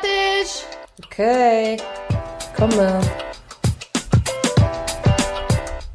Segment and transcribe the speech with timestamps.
[0.00, 0.64] fertig.
[1.06, 1.76] Okay,
[2.56, 3.00] komme.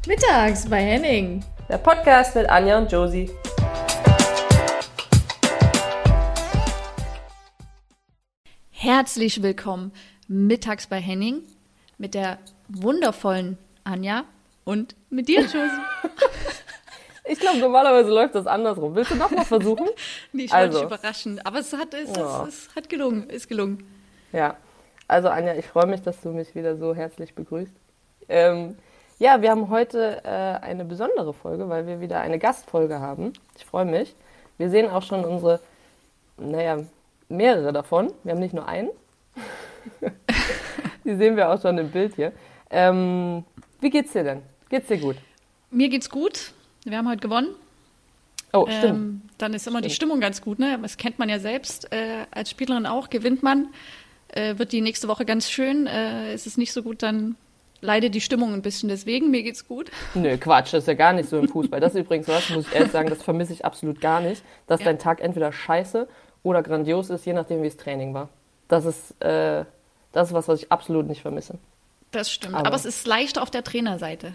[0.06, 1.44] Mittags bei Henning.
[1.68, 3.30] Der Podcast mit Anja und Josie.
[8.70, 9.92] Herzlich willkommen
[10.28, 11.42] mittags bei Henning
[11.98, 12.38] mit der
[12.68, 14.24] wundervollen Anja
[14.64, 15.58] und mit dir, Josie.
[17.28, 18.94] Ich glaube, normalerweise läuft das andersrum.
[18.94, 19.88] Willst du noch mal versuchen?
[20.32, 20.78] nee, ich Also.
[20.78, 22.44] wollte dich überraschen, aber es hat, es, Ja.
[22.46, 23.82] es, es hat gelungen, ist gelungen.
[24.32, 24.56] Ja.
[25.08, 27.72] Also Anja, ich freue mich, dass du mich wieder so herzlich begrüßt.
[28.28, 28.76] Ähm,
[29.18, 33.32] ja, wir haben heute äh, eine besondere Folge, weil wir wieder eine Gastfolge haben.
[33.56, 34.14] Ich freue mich.
[34.58, 35.60] Wir sehen auch schon unsere,
[36.38, 36.78] naja,
[37.28, 38.12] mehrere davon.
[38.24, 38.90] Wir haben nicht nur einen.
[41.04, 42.32] Die sehen wir auch schon im Bild hier.
[42.70, 43.44] Ähm,
[43.80, 44.42] wie geht's dir denn?
[44.68, 45.16] Geht's dir gut?
[45.70, 46.52] Mir geht's gut.
[46.84, 47.54] Wir haben heute gewonnen.
[48.52, 48.84] Oh, stimmt.
[48.84, 49.96] Ähm, dann ist immer die Stimmt.
[49.96, 50.58] Stimmung ganz gut.
[50.58, 50.78] Ne?
[50.80, 53.10] Das kennt man ja selbst äh, als Spielerin auch.
[53.10, 53.68] Gewinnt man,
[54.28, 55.86] äh, wird die nächste Woche ganz schön.
[55.86, 57.36] Äh, ist es nicht so gut, dann
[57.80, 58.88] leidet die Stimmung ein bisschen.
[58.88, 59.90] Deswegen, mir geht's gut.
[60.14, 61.80] Nö, Quatsch, das ist ja gar nicht so im Fußball.
[61.80, 64.80] Das ist übrigens was, muss ich ehrlich sagen, das vermisse ich absolut gar nicht, dass
[64.80, 64.86] Ja.
[64.86, 66.08] dein Tag entweder scheiße
[66.42, 68.28] oder grandios ist, je nachdem, wie das Training war.
[68.68, 69.64] Das ist, äh,
[70.12, 71.58] das ist was, was ich absolut nicht vermisse.
[72.12, 72.54] Das stimmt.
[72.54, 74.32] Aber- Aber, es ist leichter auf der Trainerseite,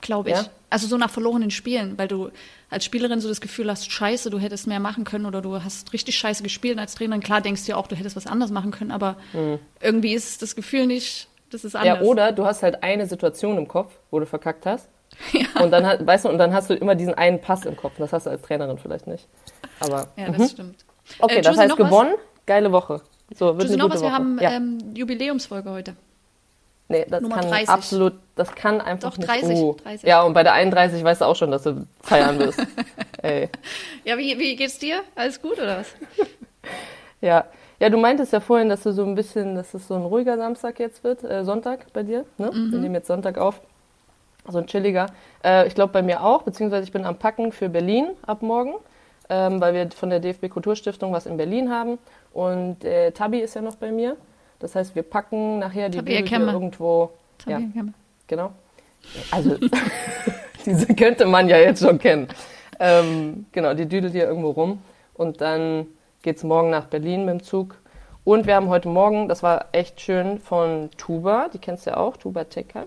[0.00, 0.36] glaube ich.
[0.36, 0.46] Ja?
[0.70, 2.30] Also so nach verlorenen Spielen, weil du
[2.70, 5.92] als Spielerin so das Gefühl hast, scheiße, du hättest mehr machen können oder du hast
[5.94, 7.22] richtig scheiße gespielt und als Trainerin.
[7.22, 9.16] Klar denkst du ja auch, du hättest was anderes machen können, aber
[9.80, 12.00] irgendwie ist das Gefühl nicht, das ist anders.
[12.00, 12.04] Mhm.
[12.04, 14.88] Ja, oder du hast halt eine Situation im Kopf, wo du verkackt hast.
[15.60, 17.94] Und dann, weißt du, und dann hast du immer diesen einen Pass im Kopf.
[17.98, 19.26] Das hast du als Trainerin vielleicht nicht.
[19.80, 20.36] Aber, Ja, mhm.
[20.36, 20.84] das stimmt.
[21.18, 21.86] okay, Äh, das heißt noch was?
[21.86, 23.00] gewonnen, geile Woche.
[23.34, 24.14] So, wird Josie, eine noch gute was, wir Woche.
[24.14, 24.50] haben ja.
[24.52, 25.96] ähm, Jubiläumsfolge heute.
[26.90, 27.68] Nee, das Nummer kann 30.
[27.68, 29.28] absolut, das kann einfach Doch, nicht.
[29.28, 29.76] 30, Oh.
[29.82, 30.08] 30.
[30.08, 32.58] Ja, und bei der 31 weißt du auch schon, dass du feiern wirst.
[33.22, 33.50] Ey.
[34.04, 35.00] Ja, wie, wie geht's dir?
[35.14, 35.86] Alles gut oder was?
[37.20, 37.44] Ja.
[37.80, 40.36] Ja, du meintest ja vorhin, dass du so ein bisschen, dass es so ein ruhiger
[40.36, 42.50] Samstag jetzt wird, äh, Sonntag bei dir, ne?
[42.52, 43.60] Wir nehmen jetzt Sonntag auf.
[44.48, 45.06] So ein chilliger.
[45.44, 48.74] Äh, ich glaube bei mir auch, beziehungsweise ich bin am Packen für Berlin ab morgen,
[49.28, 51.98] ähm, weil wir von der DFB Kulturstiftung was in Berlin haben.
[52.32, 54.16] Und äh, Tabi ist ja noch bei mir.
[54.58, 56.06] Das heißt, wir packen nachher die hier
[56.46, 56.52] wir.
[56.52, 57.10] irgendwo.
[57.46, 57.60] Ja.
[58.26, 58.52] Genau.
[59.30, 59.56] Also,
[60.66, 62.28] diese könnte man ja jetzt schon kennen.
[62.80, 64.82] Ähm, genau, die düdelt hier irgendwo rum.
[65.14, 65.86] Und dann
[66.22, 67.76] geht's morgen nach Berlin mit dem Zug.
[68.24, 71.96] Und wir haben heute Morgen, das war echt schön, von Tuba, die kennst du ja
[71.96, 72.86] auch, Tuba Tecker.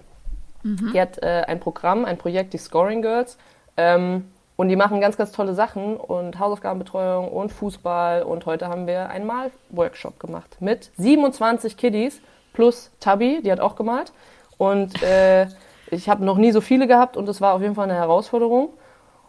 [0.93, 3.37] Die hat äh, ein Programm, ein Projekt, die Scoring Girls.
[3.77, 4.25] Ähm,
[4.55, 8.23] und die machen ganz, ganz tolle Sachen und Hausaufgabenbetreuung und Fußball.
[8.23, 12.21] Und heute haben wir einen Malworkshop gemacht mit 27 Kiddies
[12.53, 14.11] plus Tabi, die hat auch gemalt.
[14.57, 15.47] Und äh,
[15.89, 18.69] ich habe noch nie so viele gehabt und es war auf jeden Fall eine Herausforderung.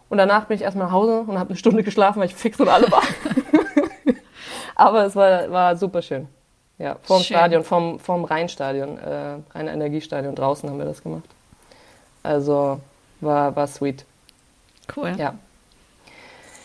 [0.08, 2.60] Und danach bin ich erstmal nach Hause und habe eine Stunde geschlafen, weil ich fix
[2.60, 3.02] und alle war.
[4.74, 6.28] Aber es war, war super schön.
[6.78, 7.36] Ja, vorm Schön.
[7.36, 11.28] Stadion, vom, vom Rheinstadion, äh, Rhein-Energiestadion draußen haben wir das gemacht.
[12.22, 12.80] Also
[13.20, 14.04] war, war sweet.
[14.96, 15.14] Cool.
[15.18, 15.34] Ja.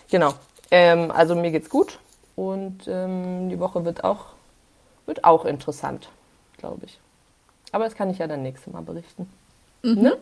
[0.10, 0.34] Genau.
[0.72, 2.00] Ähm, also mir geht's gut
[2.36, 4.26] und ähm, die Woche wird auch,
[5.06, 6.10] wird auch interessant,
[6.58, 7.00] glaube ich.
[7.72, 9.30] Aber das kann ich ja dann nächstes Mal berichten.
[9.84, 10.18] Ne?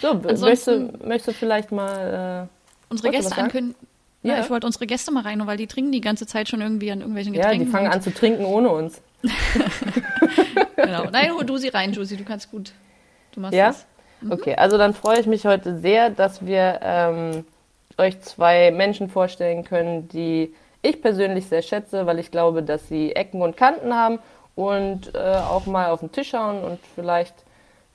[0.00, 0.98] So, möchtest, Mhm.
[0.98, 2.48] Du, möchtest du vielleicht mal.
[2.88, 3.76] Unsere du was Gäste ankündigen.
[4.22, 4.34] Ja.
[4.36, 4.40] Ja.
[4.42, 6.98] ich wollte unsere Gäste mal rein, weil die trinken die ganze Zeit schon irgendwie an
[7.00, 7.66] irgendwelchen Äh, ja, Getränken.
[7.66, 9.00] die fangen an zu trinken ohne uns.
[10.76, 11.04] Genau.
[11.10, 12.72] Nein, hol du sie rein, Josie, du kannst gut.
[13.32, 13.66] Du machst Ja?
[13.68, 13.84] das.
[14.28, 17.44] Okay, also dann freue ich mich heute sehr, dass wir ähm,
[17.96, 23.14] euch zwei Menschen vorstellen können, die ich persönlich sehr schätze, weil ich glaube, dass sie
[23.14, 24.18] Ecken und Kanten haben
[24.54, 27.34] und äh, auch mal auf den Tisch schauen und vielleicht,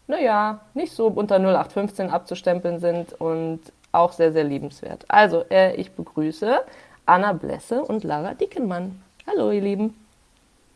[0.08, 3.60] naja, nicht so unter 0815 abzustempeln sind und
[3.92, 5.06] auch sehr, sehr liebenswert.
[5.08, 6.60] Also, äh, ich begrüße
[7.06, 9.02] Anna Blesse und Lara Dickenmann.
[9.28, 9.94] Hallo, ihr Lieben.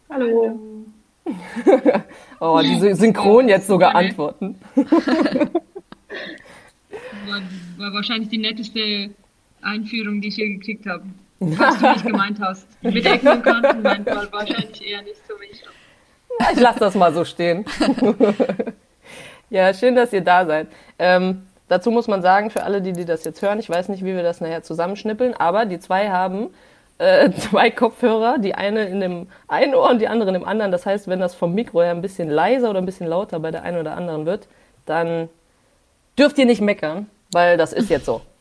[0.09, 0.57] Hallo.
[2.39, 4.59] Oh, diese synchron jetzt sogar antworten.
[7.27, 7.41] War,
[7.77, 9.09] war wahrscheinlich die netteste
[9.61, 11.03] Einführung, die ich je gekriegt habe.
[11.39, 12.67] Was du nicht gemeint hast.
[12.81, 15.75] Mit Ecken und Kanten meint war wahrscheinlich eher nicht so, wie ich glaube.
[16.53, 17.65] Ich lasse das mal so stehen.
[19.49, 20.67] ja, schön, dass ihr da seid.
[20.97, 24.05] Ähm, dazu muss man sagen, für alle, die, die das jetzt hören, ich weiß nicht,
[24.05, 26.49] wie wir das nachher zusammenschnippeln, aber die zwei haben
[26.99, 30.71] äh, zwei Kopfhörer, die eine in dem einen Ohr und die andere in dem anderen.
[30.71, 33.51] Das heißt, wenn das vom Mikro her ein bisschen leiser oder ein bisschen lauter bei
[33.51, 34.47] der einen oder anderen wird,
[34.85, 35.29] dann
[36.17, 38.21] dürft ihr nicht meckern, weil das ist jetzt so.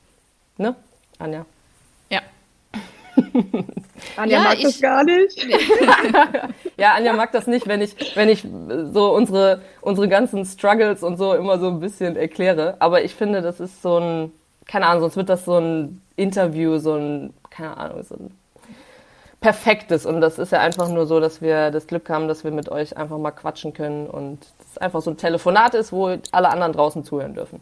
[0.58, 0.75] Ne,
[1.19, 1.44] Anja?
[2.08, 2.20] Ja.
[4.17, 5.47] Anja Ja, mag ich- das gar nicht.
[6.79, 8.43] Ja, Anja mag das nicht, wenn ich, wenn ich
[8.93, 12.76] so unsere, unsere ganzen Struggles und so immer so ein bisschen erkläre.
[12.79, 14.32] Aber ich finde, das ist so ein,
[14.67, 18.31] keine Ahnung, sonst wird das so ein Interview, so ein, keine Ahnung, so ein
[19.46, 20.06] Perfektes.
[20.06, 22.69] Und das ist ja einfach nur so, dass wir das Glück haben, dass wir mit
[22.69, 26.72] euch einfach mal quatschen können und es einfach so ein Telefonat ist, wo alle anderen
[26.72, 27.60] draußen zuhören dürfen.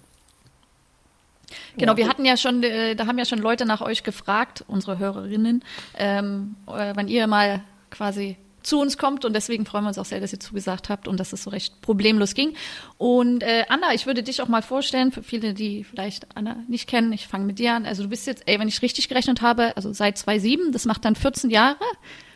[1.77, 4.99] Genau, wir hatten ja schon, äh, da haben ja schon Leute nach euch gefragt, unsere
[4.99, 5.63] Hörerinnen,
[5.99, 7.61] ähm, äh, wann ihr mal
[7.91, 11.07] quasi zu uns kommt und deswegen freuen wir uns auch sehr, dass ihr zugesagt habt
[11.07, 12.55] und dass es so recht problemlos ging.
[12.99, 16.89] Und äh, Anna, ich würde dich auch mal vorstellen, für viele, die vielleicht Anna nicht
[16.89, 17.87] kennen, ich fange mit dir an.
[17.87, 21.05] Also du bist jetzt, ey, wenn ich richtig gerechnet habe, also seit 2007, das macht
[21.05, 21.77] dann 14 Jahre.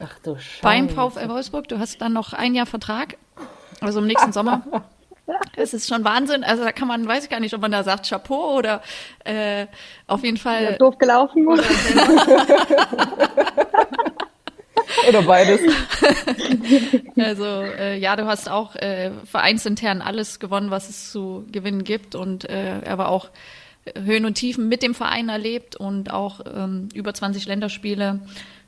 [0.01, 0.63] Ach du Scheiße.
[0.63, 3.17] Beim VfL Wolfsburg, du hast dann noch ein Jahr Vertrag,
[3.81, 4.63] also im nächsten Sommer.
[5.57, 6.43] Es ist schon Wahnsinn.
[6.43, 8.81] Also da kann man, weiß ich gar nicht, ob man da sagt Chapeau oder
[9.25, 9.67] äh,
[10.07, 10.65] auf jeden Fall.
[10.65, 11.47] Ja, doof gelaufen.
[15.09, 15.61] Oder beides.
[17.17, 22.15] Also äh, ja, du hast auch äh, vereinsintern alles gewonnen, was es zu gewinnen gibt
[22.15, 23.31] und äh, er war auch
[23.97, 28.21] Höhen und Tiefen mit dem Verein erlebt und auch ähm, über 20 Länderspiele.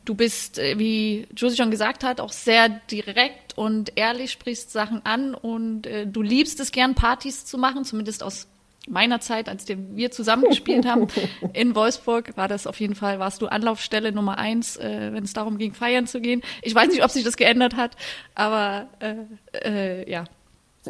[0.04, 5.04] Du bist, äh, wie Josie schon gesagt hat, auch sehr direkt und ehrlich, sprichst Sachen
[5.04, 8.48] an und äh, du liebst es gern, Partys zu machen, zumindest aus
[8.88, 11.08] meiner Zeit, als wir zusammen gespielt haben
[11.52, 15.32] in Wolfsburg, war das auf jeden Fall, warst du Anlaufstelle Nummer eins, äh, wenn es
[15.32, 16.42] darum ging, feiern zu gehen.
[16.62, 17.96] Ich weiß nicht, ob sich das geändert hat,
[18.34, 19.14] aber äh,
[19.68, 20.24] äh, ja.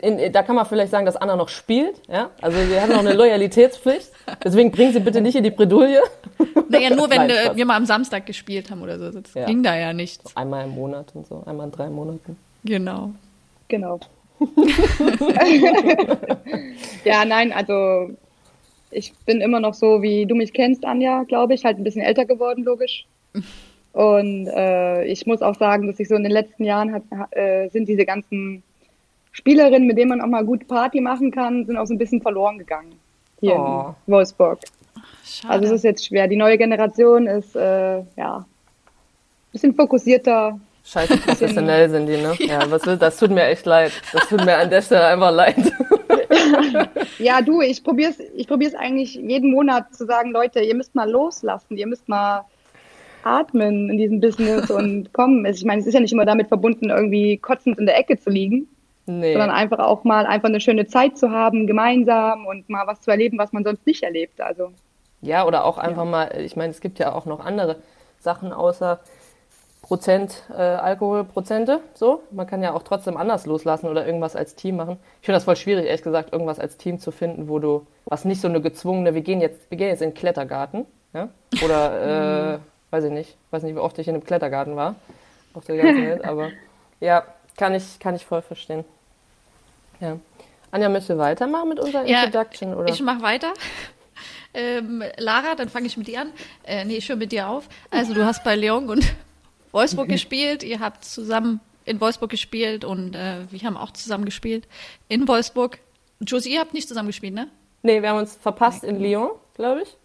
[0.01, 2.31] In, da kann man vielleicht sagen, dass Anna noch spielt, ja.
[2.41, 4.13] Also wir haben noch eine Loyalitätspflicht.
[4.45, 6.01] Deswegen bringen Sie bitte nicht in die Bredouille.
[6.69, 9.21] Naja, nur wenn Nein, wir mal am Samstag gespielt haben oder so.
[9.21, 9.47] Das ja.
[9.47, 10.37] ging da ja nichts.
[10.37, 12.37] Einmal im Monat und so, einmal in drei Monaten.
[12.63, 13.11] Genau.
[13.67, 13.99] Genau.
[17.05, 18.11] ja, nein, also
[18.91, 22.03] ich bin immer noch so, wie du mich kennst, Anja, glaube ich, halt ein bisschen
[22.03, 23.07] älter geworden, logisch.
[23.93, 27.69] Und äh, ich muss auch sagen, dass ich so in den letzten Jahren hat, äh,
[27.69, 28.63] sind diese ganzen
[29.33, 32.21] Spielerinnen, mit denen man auch mal gut Party machen kann, sind auch so ein bisschen
[32.21, 32.93] verloren gegangen
[33.41, 33.95] hier oh.
[34.07, 34.59] in Wolfsburg.
[35.25, 35.55] Schade.
[35.55, 36.29] Also es ist jetzt schwer.
[36.29, 38.45] Die neue Generation ist äh, ja ein
[39.53, 40.59] bisschen fokussierter,
[40.91, 42.35] Scheiße professionell sind die, ne?
[42.41, 43.93] Ja, was will, das tut mir echt leid.
[44.13, 45.57] Das tut mir an der Stelle einfach leid.
[47.19, 51.09] ja, du, ich probier's, ich probier's eigentlich jeden Monat zu sagen, Leute, ihr müsst mal
[51.09, 52.45] loslassen, ihr müsst mal
[53.23, 55.45] atmen in diesem Business und kommen.
[55.47, 58.31] Ich meine, es ist ja nicht immer damit verbunden, irgendwie kotzend in der Ecke zu
[58.31, 58.69] liegen.
[59.07, 59.33] Nee.
[59.33, 63.11] Sondern einfach auch mal einfach eine schöne Zeit zu haben, gemeinsam und mal was zu
[63.11, 64.41] erleben, was man sonst nicht erlebt.
[64.41, 64.73] Also.
[65.23, 66.11] Ja, oder auch einfach ja.
[66.11, 67.77] mal, ich meine, es gibt ja auch noch andere
[68.19, 69.01] Sachen außer
[69.83, 71.81] Prozent äh, Alkoholprozente.
[71.95, 74.99] So, man kann ja auch trotzdem anders loslassen oder irgendwas als Team machen.
[75.21, 78.25] Ich finde das voll schwierig, ehrlich gesagt, irgendwas als Team zu finden, wo du, was
[78.25, 81.29] nicht so eine gezwungene, wir gehen jetzt, wir gehen jetzt in den Klettergarten, ja?
[81.65, 82.59] Oder, äh,
[82.91, 84.97] weiß ich nicht, weiß nicht, wie oft ich in einem Klettergarten war
[85.55, 86.51] auf der ganzen Welt, aber
[87.01, 87.25] ja,
[87.57, 88.85] kann ich, kann ich voll verstehen.
[90.01, 90.17] Ja.
[90.71, 92.75] Anja, möchtest du weitermachen mit unserer ja, Introduction?
[92.75, 92.89] Oder?
[92.89, 93.53] Ich mache weiter.
[94.53, 96.33] Ähm, Lara, dann fange ich mit dir an.
[96.65, 97.69] Äh, nee, ich höre mit dir auf.
[97.91, 99.05] Also du hast bei Leon und
[99.73, 104.67] Wolfsburg gespielt, ihr habt zusammen in Wolfsburg gespielt und äh, wir haben auch zusammen gespielt
[105.09, 105.79] in Wolfsburg.
[106.21, 107.49] Josie, ihr habt nicht zusammen gespielt, ne?
[107.83, 109.97] Nee, wir haben uns verpasst in Lyon, glaube ich.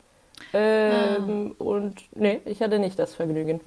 [0.54, 1.64] Ähm, ah.
[1.64, 3.60] Und nee, ich hatte nicht das Vergnügen.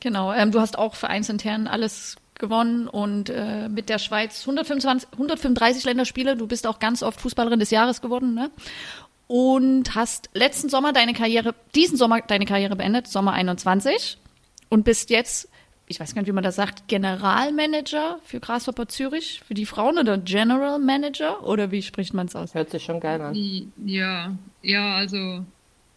[0.00, 5.84] Genau, ähm, du hast auch vereinsintern alles gewonnen und äh, mit der Schweiz 125, 135
[5.84, 6.36] Länderspiele.
[6.36, 8.50] Du bist auch ganz oft Fußballerin des Jahres geworden, ne?
[9.28, 14.18] Und hast letzten Sommer deine Karriere, diesen Sommer deine Karriere beendet, Sommer 21
[14.70, 15.50] und bist jetzt,
[15.86, 19.98] ich weiß gar nicht, wie man das sagt, Generalmanager für Grasshopper Zürich, für die Frauen
[19.98, 22.54] oder General Manager oder wie spricht man es aus?
[22.54, 23.34] Hört sich schon geil an.
[23.84, 25.44] Ja, ja, also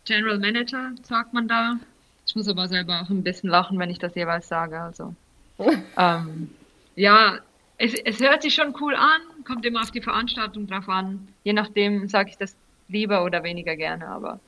[0.03, 1.77] General Manager sagt man da.
[2.25, 4.79] Ich muss aber selber auch ein bisschen lachen, wenn ich das jeweils sage.
[4.79, 5.13] Also
[5.97, 6.49] ähm,
[6.95, 7.39] ja,
[7.77, 11.27] es, es hört sich schon cool an, kommt immer auf die Veranstaltung drauf an.
[11.43, 12.55] Je nachdem sage ich das
[12.87, 14.39] lieber oder weniger gerne, aber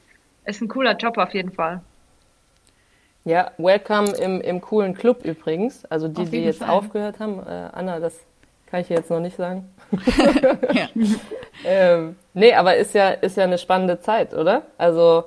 [0.44, 1.82] es ist ein cooler Job auf jeden Fall.
[3.26, 5.84] Ja, welcome im, im coolen Club übrigens.
[5.86, 6.70] Also die, die jetzt Fall.
[6.70, 7.40] aufgehört haben.
[7.40, 8.20] Äh, Anna, das
[8.68, 9.68] kann ich jetzt noch nicht sagen.
[10.74, 10.88] ja.
[11.66, 14.62] ähm, nee, aber ist ja, ist ja eine spannende Zeit, oder?
[14.78, 15.24] Also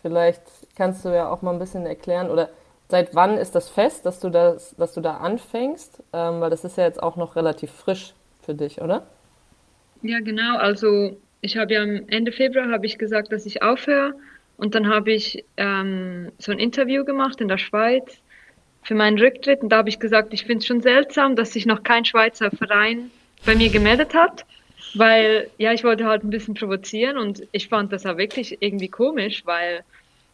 [0.00, 0.40] vielleicht
[0.76, 2.48] kannst du ja auch mal ein bisschen erklären oder
[2.88, 6.02] seit wann ist das fest, dass du das, dass du da anfängst?
[6.14, 9.02] Ähm, weil das ist ja jetzt auch noch relativ frisch für dich, oder?
[10.00, 10.56] Ja, genau.
[10.56, 14.14] Also ich habe ja am Ende Februar habe ich gesagt, dass ich aufhöre
[14.56, 18.20] und dann habe ich ähm, so ein Interview gemacht in der Schweiz
[18.82, 19.62] für meinen Rücktritt.
[19.62, 22.50] Und da habe ich gesagt, ich finde es schon seltsam, dass sich noch kein Schweizer
[22.50, 23.10] Verein
[23.44, 24.44] bei mir gemeldet hat.
[24.94, 28.88] Weil, ja, ich wollte halt ein bisschen provozieren und ich fand das auch wirklich irgendwie
[28.88, 29.84] komisch, weil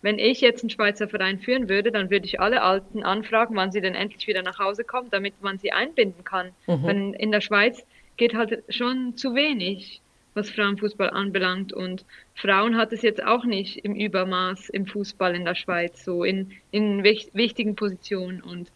[0.02, 3.72] wenn ich jetzt einen Schweizer Verein führen würde, dann würde ich alle Alten anfragen, wann
[3.72, 6.50] sie denn endlich wieder nach Hause kommen, damit man sie einbinden kann.
[6.66, 6.82] Mhm.
[6.84, 7.84] Wenn in der Schweiz
[8.16, 10.00] geht halt schon zu wenig.
[10.34, 11.72] Was Frauenfußball anbelangt.
[11.72, 12.04] Und
[12.34, 16.52] Frauen hat es jetzt auch nicht im Übermaß im Fußball in der Schweiz, so in,
[16.70, 18.40] in wichtigen Positionen.
[18.40, 18.70] Und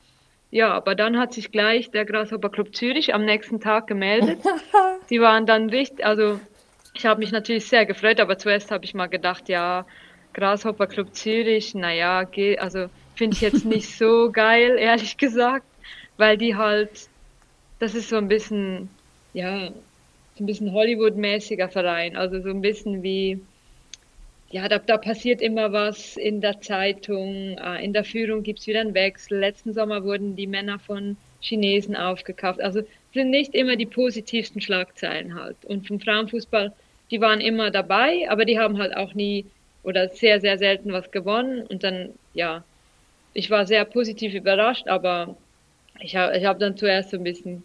[0.51, 4.41] ja, aber dann hat sich gleich der Grasshopper Club Zürich am nächsten Tag gemeldet.
[5.11, 6.41] Die waren dann richtig, also
[6.95, 9.87] ich habe mich natürlich sehr gefreut, aber zuerst habe ich mal gedacht, ja,
[10.35, 12.27] Grasshopper Club Zürich, naja,
[12.59, 15.67] also finde ich jetzt nicht so geil, ehrlich gesagt,
[16.17, 17.09] weil die halt,
[17.79, 18.91] das ist so ein bisschen,
[19.33, 19.71] ja,
[20.43, 23.41] ein bisschen Hollywood-mäßiger Verein, also so ein bisschen wie,
[24.51, 28.67] ja, da, da passiert immer was in der Zeitung, äh, in der Führung gibt es
[28.67, 29.39] wieder einen Wechsel.
[29.39, 32.61] Letzten Sommer wurden die Männer von Chinesen aufgekauft.
[32.61, 32.83] Also
[33.15, 35.57] sind nicht immer die positivsten Schlagzeilen halt.
[35.65, 36.73] Und vom Frauenfußball,
[37.11, 39.47] die waren immer dabei, aber die haben halt auch nie
[39.83, 41.67] oder sehr, sehr selten was gewonnen.
[41.67, 42.65] Und dann, ja,
[43.35, 45.37] ich war sehr positiv überrascht, aber
[46.01, 47.65] ich habe ich hab dann zuerst so ein bisschen,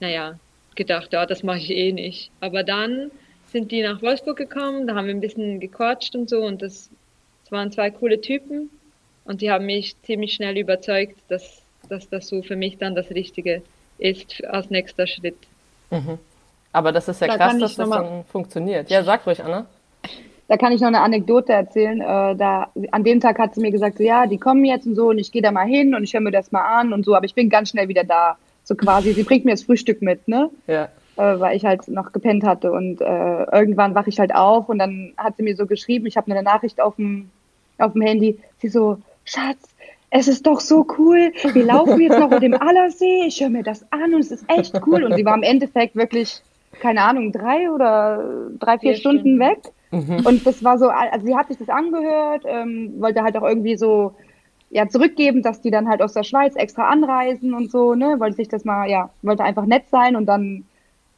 [0.00, 0.38] naja,
[0.80, 2.30] gedacht, ja, das mache ich eh nicht.
[2.40, 3.10] Aber dann
[3.52, 6.88] sind die nach Wolfsburg gekommen, da haben wir ein bisschen gequatscht und so und das,
[7.42, 8.70] das waren zwei coole Typen
[9.24, 13.10] und die haben mich ziemlich schnell überzeugt, dass, dass das so für mich dann das
[13.10, 13.62] Richtige
[13.98, 15.36] ist als nächster Schritt.
[15.90, 16.18] Mhm.
[16.72, 18.88] Aber das ist ja da krass, dass das dann funktioniert.
[18.88, 19.66] Ja, sag ruhig, Anna.
[20.48, 22.00] Da kann ich noch eine Anekdote erzählen.
[22.00, 24.94] Äh, da, an dem Tag hat sie mir gesagt, so, ja, die kommen jetzt und
[24.94, 27.04] so und ich gehe da mal hin und ich höre mir das mal an und
[27.04, 28.36] so, aber ich bin ganz schnell wieder da.
[28.70, 30.48] So quasi, sie bringt mir das Frühstück mit, ne?
[30.68, 30.84] Ja.
[31.16, 32.70] Äh, weil ich halt noch gepennt hatte.
[32.70, 36.16] Und äh, irgendwann wache ich halt auf und dann hat sie mir so geschrieben, ich
[36.16, 37.30] habe eine Nachricht auf dem,
[37.78, 39.58] auf dem Handy, sie so, Schatz,
[40.10, 41.32] es ist doch so cool.
[41.52, 43.24] Wir laufen jetzt noch über dem Allersee.
[43.26, 45.02] Ich höre mir das an und es ist echt cool.
[45.02, 46.40] Und sie war im Endeffekt wirklich,
[46.80, 48.22] keine Ahnung, drei oder
[48.60, 49.58] drei, vier, vier Stunden, Stunden, weg.
[49.90, 50.24] Mhm.
[50.24, 53.76] Und das war so, also sie hat sich das angehört, ähm, wollte halt auch irgendwie
[53.76, 54.14] so
[54.70, 58.36] ja, zurückgeben, dass die dann halt aus der Schweiz extra anreisen und so, ne, wollte
[58.36, 60.64] sich das mal, ja, wollte einfach nett sein und dann,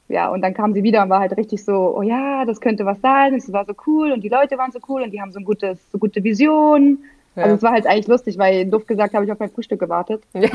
[0.09, 2.87] ja, und dann kam sie wieder und war halt richtig so, oh ja, das könnte
[2.87, 5.33] was sein, es war so cool und die Leute waren so cool und die haben
[5.33, 6.99] so ein gutes, so gute Vision.
[7.37, 7.45] Ja.
[7.45, 10.23] Also es war halt eigentlich lustig, weil duft gesagt habe ich auf mein Frühstück gewartet.
[10.35, 10.49] Ja.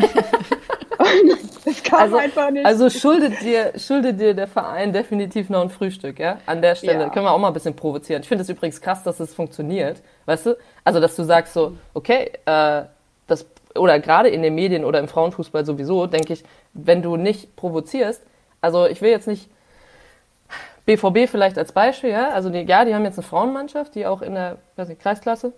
[1.64, 2.66] das kam also, einfach nicht.
[2.66, 6.40] Also schuldet dir, schuldet dir der Verein definitiv noch ein Frühstück, ja?
[6.48, 7.10] An der Stelle ja.
[7.10, 8.24] können wir auch mal ein bisschen provozieren.
[8.24, 10.58] Ich finde es übrigens krass, dass es funktioniert, weißt du?
[10.84, 12.82] Also, dass du sagst so, okay, äh,
[13.28, 16.44] das, oder gerade in den Medien oder im Frauenfußball sowieso, denke ich,
[16.74, 18.24] wenn du nicht provozierst,
[18.60, 19.50] also ich will jetzt nicht
[20.86, 24.22] BVB vielleicht als Beispiel, ja, also die, ja, die haben jetzt eine Frauenmannschaft, die auch
[24.22, 25.54] in der weiß nicht, Kreisklasse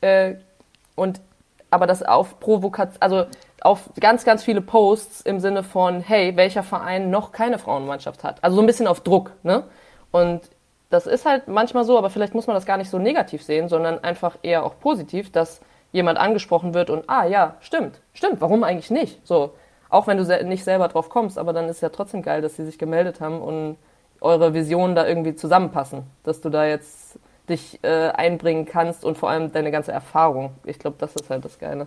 [0.00, 0.34] äh,
[0.94, 1.20] und
[1.70, 3.26] aber das auf Provokation, also
[3.60, 8.42] auf ganz, ganz viele Posts im Sinne von, hey, welcher Verein noch keine Frauenmannschaft hat.
[8.42, 9.64] Also so ein bisschen auf Druck, ne?
[10.10, 10.42] Und
[10.90, 13.68] das ist halt manchmal so, aber vielleicht muss man das gar nicht so negativ sehen,
[13.68, 15.60] sondern einfach eher auch positiv, dass
[15.92, 19.26] jemand angesprochen wird und, ah ja, stimmt, stimmt, warum eigentlich nicht?
[19.26, 19.52] So,
[19.90, 22.64] auch wenn du nicht selber drauf kommst, aber dann ist ja trotzdem geil, dass sie
[22.64, 23.76] sich gemeldet haben und
[24.20, 29.30] eure Visionen da irgendwie zusammenpassen, dass du da jetzt dich äh, einbringen kannst und vor
[29.30, 30.52] allem deine ganze Erfahrung.
[30.64, 31.86] Ich glaube, das ist halt das Geile.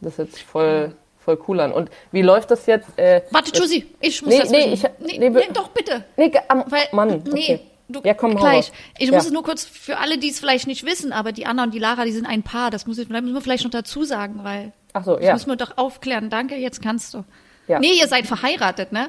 [0.00, 1.72] Das hört sich voll, voll cool an.
[1.72, 2.98] Und wie läuft das jetzt?
[2.98, 6.04] Äh, Warte, Josi, ich muss nee, das nee, ich, nee, nee, nee, doch, bitte.
[6.16, 8.72] Nee, am, Weil, Mann, nee, du, ja, komm, gleich.
[8.98, 9.14] Ich ja.
[9.14, 11.72] muss es nur kurz für alle, die es vielleicht nicht wissen, aber die Anna und
[11.72, 12.70] die Lara, die sind ein Paar.
[12.70, 15.32] Das muss ich, müssen wir vielleicht noch dazu sagen, weil Ach so, das ja.
[15.34, 16.30] müssen wir doch aufklären.
[16.30, 17.24] Danke, jetzt kannst du.
[17.68, 17.78] Ja.
[17.78, 19.08] Nee, ihr seid verheiratet, ne?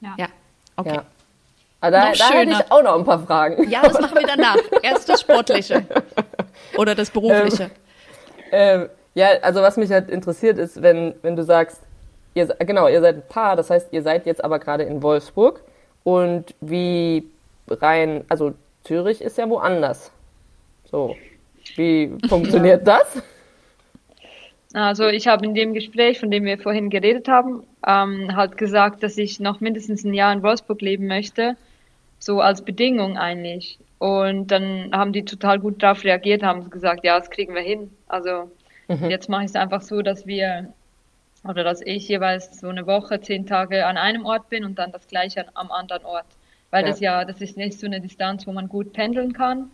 [0.00, 0.14] Ja.
[0.16, 0.28] Ja,
[0.76, 0.94] okay.
[0.94, 1.04] Ja.
[1.80, 3.68] Aber da, da hätte ich auch noch ein paar Fragen.
[3.70, 4.58] Ja, das machen wir danach.
[4.82, 5.84] Erst das Sportliche.
[6.76, 7.70] Oder das Berufliche.
[8.52, 11.80] Ähm, ähm, ja, also was mich halt interessiert ist, wenn, wenn du sagst,
[12.34, 15.62] ihr, genau, ihr seid ein Paar, das heißt, ihr seid jetzt aber gerade in Wolfsburg
[16.04, 17.24] und wie
[17.68, 20.10] rein, also Zürich ist ja woanders.
[20.90, 21.16] So,
[21.76, 22.98] wie funktioniert ja.
[22.98, 23.22] das?
[24.72, 29.02] Also ich habe in dem Gespräch, von dem wir vorhin geredet haben, ähm, halt gesagt,
[29.02, 31.56] dass ich noch mindestens ein Jahr in Wolfsburg leben möchte,
[32.20, 33.80] so als Bedingung eigentlich.
[33.98, 37.90] Und dann haben die total gut darauf reagiert, haben gesagt, ja, das kriegen wir hin.
[38.06, 38.50] Also
[38.90, 39.08] Mhm.
[39.08, 40.72] Jetzt mache ich es einfach so, dass wir
[41.44, 44.92] oder dass ich jeweils so eine Woche, zehn Tage an einem Ort bin und dann
[44.92, 46.26] das gleiche am anderen Ort.
[46.70, 46.90] Weil ja.
[46.90, 49.70] das ja, das ist nicht so eine Distanz, wo man gut pendeln kann.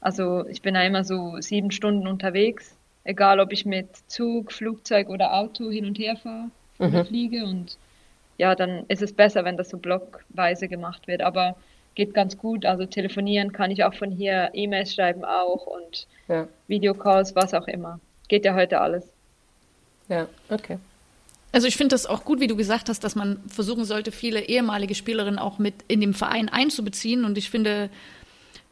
[0.00, 5.08] Also ich bin ja immer so sieben Stunden unterwegs, egal ob ich mit Zug, Flugzeug
[5.08, 6.86] oder Auto hin und her fahre mhm.
[6.86, 7.44] oder fliege.
[7.44, 7.76] Und
[8.38, 11.20] ja, dann ist es besser, wenn das so blockweise gemacht wird.
[11.20, 11.56] Aber
[11.94, 12.64] geht ganz gut.
[12.64, 16.48] Also telefonieren kann ich auch von hier, E-Mails schreiben auch und ja.
[16.66, 19.04] Videocalls, was auch immer geht ja heute alles.
[20.08, 20.78] Ja, okay.
[21.50, 24.42] Also ich finde das auch gut, wie du gesagt hast, dass man versuchen sollte, viele
[24.42, 27.24] ehemalige Spielerinnen auch mit in dem Verein einzubeziehen.
[27.24, 27.88] Und ich finde,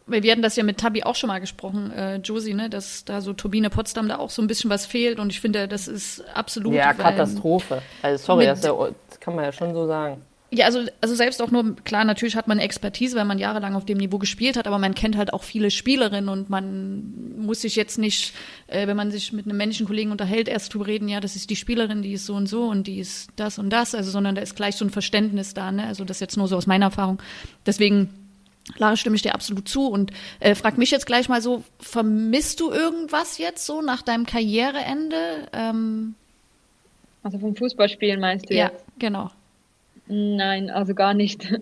[0.07, 3.21] wir hatten das ja mit Tabi auch schon mal gesprochen, äh, Josie, ne, dass da
[3.21, 5.19] so Turbine Potsdam da auch so ein bisschen was fehlt.
[5.19, 6.75] Und ich finde, das ist absolut.
[6.75, 7.83] Ja, Katastrophe.
[8.03, 8.73] Also sorry, das, ja,
[9.09, 10.23] das kann man ja schon so sagen.
[10.53, 13.85] Ja, also, also selbst auch nur, klar, natürlich hat man Expertise, weil man jahrelang auf
[13.85, 17.75] dem Niveau gespielt hat, aber man kennt halt auch viele Spielerinnen und man muss sich
[17.75, 18.33] jetzt nicht,
[18.69, 21.51] äh, wenn man sich mit einem männlichen Kollegen unterhält, erst drüber reden, ja, das ist
[21.51, 24.37] die Spielerin, die ist so und so und die ist das und das, also sondern
[24.37, 25.85] da ist gleich so ein Verständnis da, ne?
[25.89, 27.21] Also das jetzt nur so aus meiner Erfahrung.
[27.67, 28.26] Deswegen
[28.79, 32.61] Lara, stimme ich dir absolut zu und äh, frag mich jetzt gleich mal so, vermisst
[32.61, 35.49] du irgendwas jetzt so nach deinem Karriereende?
[35.53, 36.15] Ähm,
[37.23, 38.85] also vom Fußballspielen meinst du ja, jetzt?
[38.99, 39.31] genau.
[40.09, 41.53] Nein, also gar nicht.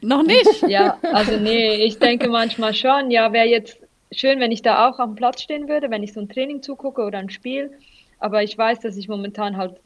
[0.00, 0.62] Noch nicht?
[0.68, 3.78] Ja, also nee, ich denke manchmal schon, ja, wäre jetzt
[4.12, 7.02] schön, wenn ich da auch am Platz stehen würde, wenn ich so ein Training zugucke
[7.02, 7.72] oder ein Spiel.
[8.18, 9.80] Aber ich weiß, dass ich momentan halt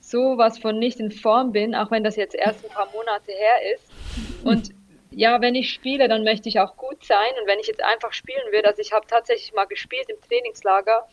[0.00, 3.74] sowas von nicht in Form bin, auch wenn das jetzt erst ein paar Monate her
[3.74, 4.44] ist.
[4.44, 4.70] Und
[5.14, 7.30] ja, wenn ich spiele, dann möchte ich auch gut sein.
[7.40, 11.06] Und wenn ich jetzt einfach spielen würde, also ich habe tatsächlich mal gespielt im Trainingslager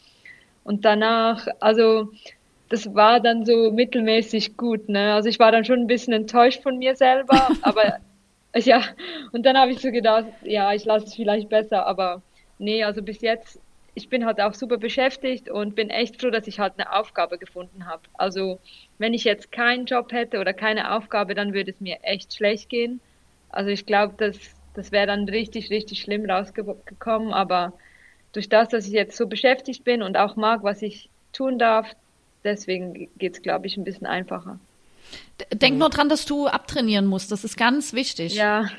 [0.63, 2.12] und danach, also
[2.70, 4.89] das war dann so mittelmäßig gut.
[4.89, 5.13] Ne?
[5.13, 8.00] Also ich war dann schon ein bisschen enttäuscht von mir selber, aber
[8.56, 8.84] ja,
[9.32, 12.22] und dann habe ich so gedacht, ja, ich lasse es vielleicht besser, aber
[12.58, 13.60] nee, also bis jetzt,
[13.94, 17.38] ich bin halt auch super beschäftigt und bin echt froh, dass ich halt eine Aufgabe
[17.38, 18.03] gefunden habe.
[18.13, 18.60] Also
[18.98, 22.70] wenn ich jetzt keinen Job hätte oder keine Aufgabe, dann würde es mir echt schlecht
[22.70, 23.01] gehen.
[23.50, 24.38] Also ich glaube, das,
[24.74, 27.74] das wäre dann richtig, richtig schlimm rausgekommen, aber
[28.34, 31.88] durch das, dass ich jetzt so beschäftigt bin und auch mag, was ich tun darf,
[32.44, 34.60] deswegen geht es, glaube ich, ein bisschen einfacher.
[35.53, 37.32] Denk nur dran, dass du abtrainieren musst.
[37.32, 38.36] Das ist ganz wichtig.
[38.36, 38.70] Ja,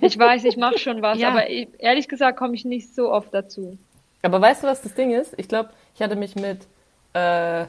[0.00, 1.30] ich weiß, ich mache schon was, ja.
[1.30, 3.78] aber ich, ehrlich gesagt komme ich nicht so oft dazu.
[4.22, 5.32] Aber weißt du, was das Ding ist?
[5.38, 6.66] Ich glaube, ich hatte mich mit
[7.14, 7.66] äh, äh,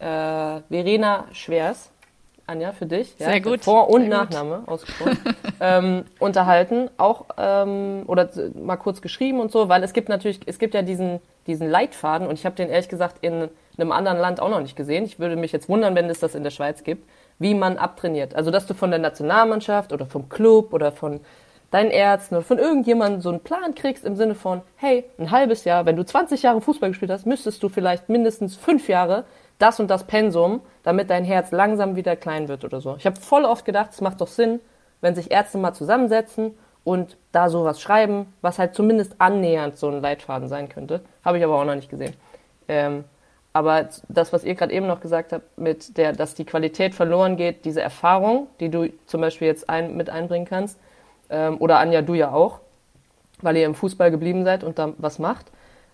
[0.00, 1.91] Verena Schwers,
[2.52, 3.64] Anja, für dich, ja, Sehr gut.
[3.64, 5.18] Vor- und Sehr Nachname ausgesprochen,
[5.60, 10.58] ähm, unterhalten, auch ähm, oder mal kurz geschrieben und so, weil es gibt natürlich, es
[10.58, 14.40] gibt ja diesen, diesen Leitfaden und ich habe den ehrlich gesagt in einem anderen Land
[14.40, 15.04] auch noch nicht gesehen.
[15.04, 18.34] Ich würde mich jetzt wundern, wenn es das in der Schweiz gibt, wie man abtrainiert.
[18.34, 21.20] Also, dass du von der Nationalmannschaft oder vom Club oder von
[21.70, 25.64] deinen Ärzten oder von irgendjemandem so einen Plan kriegst im Sinne von, hey, ein halbes
[25.64, 29.24] Jahr, wenn du 20 Jahre Fußball gespielt hast, müsstest du vielleicht mindestens fünf Jahre
[29.62, 32.96] das und das Pensum, damit dein Herz langsam wieder klein wird oder so.
[32.96, 34.60] Ich habe voll oft gedacht, es macht doch Sinn,
[35.00, 40.00] wenn sich Ärzte mal zusammensetzen und da sowas schreiben, was halt zumindest annähernd so ein
[40.00, 41.00] Leitfaden sein könnte.
[41.24, 42.14] Habe ich aber auch noch nicht gesehen.
[42.66, 43.04] Ähm,
[43.52, 47.36] aber das, was ihr gerade eben noch gesagt habt, mit der, dass die Qualität verloren
[47.36, 50.78] geht, diese Erfahrung, die du zum Beispiel jetzt ein, mit einbringen kannst,
[51.30, 52.60] ähm, oder Anja, du ja auch,
[53.42, 55.46] weil ihr im Fußball geblieben seid und da was macht.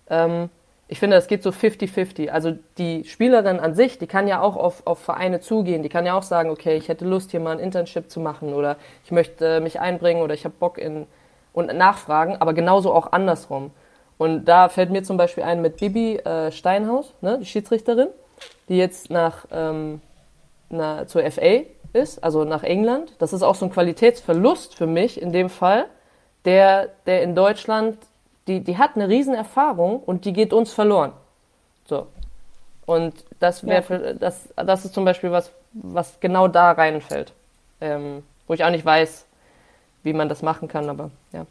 [0.09, 0.49] Ähm,
[0.91, 2.29] ich finde, das geht so 50-50.
[2.29, 5.83] Also die Spielerin an sich, die kann ja auch auf, auf Vereine zugehen.
[5.83, 8.55] Die kann ja auch sagen, okay, ich hätte Lust, hier mal ein Internship zu machen
[8.55, 8.75] oder
[9.05, 11.05] ich möchte mich einbringen oder ich habe Bock in
[11.53, 13.71] und nachfragen, aber genauso auch andersrum.
[14.17, 18.09] Und da fällt mir zum Beispiel ein mit Bibi äh, Steinhaus, ne, die Schiedsrichterin,
[18.67, 20.01] die jetzt nach, ähm,
[20.69, 21.61] na, zur FA
[21.93, 23.13] ist, also nach England.
[23.19, 25.85] Das ist auch so ein Qualitätsverlust für mich in dem Fall,
[26.45, 27.97] der, der in Deutschland,
[28.49, 31.13] die, die hat eine Riesenerfahrung und die geht uns verloren.
[31.85, 32.07] So.
[32.85, 34.13] Und das wäre ja.
[34.13, 37.31] das, das ist zum Beispiel was, was genau da reinfällt.
[37.81, 39.25] Ähm, wo ich auch nicht weiß,
[40.03, 41.45] wie man das machen kann, aber ja.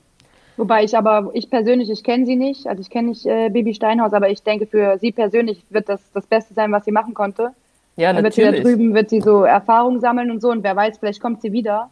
[0.57, 3.73] Wobei ich aber, ich persönlich, ich kenne sie nicht, also ich kenne nicht äh, Bibi
[3.73, 7.15] Steinhaus, aber ich denke, für sie persönlich wird das das Beste sein, was sie machen
[7.15, 7.53] konnte.
[7.97, 8.51] Ja, Dann natürlich.
[8.51, 11.21] Wird sie da drüben wird sie so Erfahrungen sammeln und so und wer weiß, vielleicht
[11.21, 11.91] kommt sie wieder.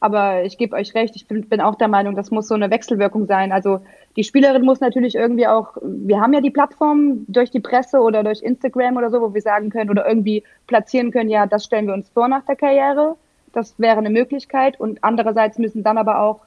[0.00, 2.70] Aber ich gebe euch recht, ich bin, bin auch der Meinung, das muss so eine
[2.70, 3.52] Wechselwirkung sein.
[3.52, 3.80] Also
[4.16, 8.22] die Spielerin muss natürlich irgendwie auch, wir haben ja die Plattform durch die Presse oder
[8.22, 11.86] durch Instagram oder so, wo wir sagen können oder irgendwie platzieren können, ja, das stellen
[11.86, 13.16] wir uns vor nach der Karriere.
[13.52, 14.78] Das wäre eine Möglichkeit.
[14.78, 16.40] Und andererseits müssen dann aber auch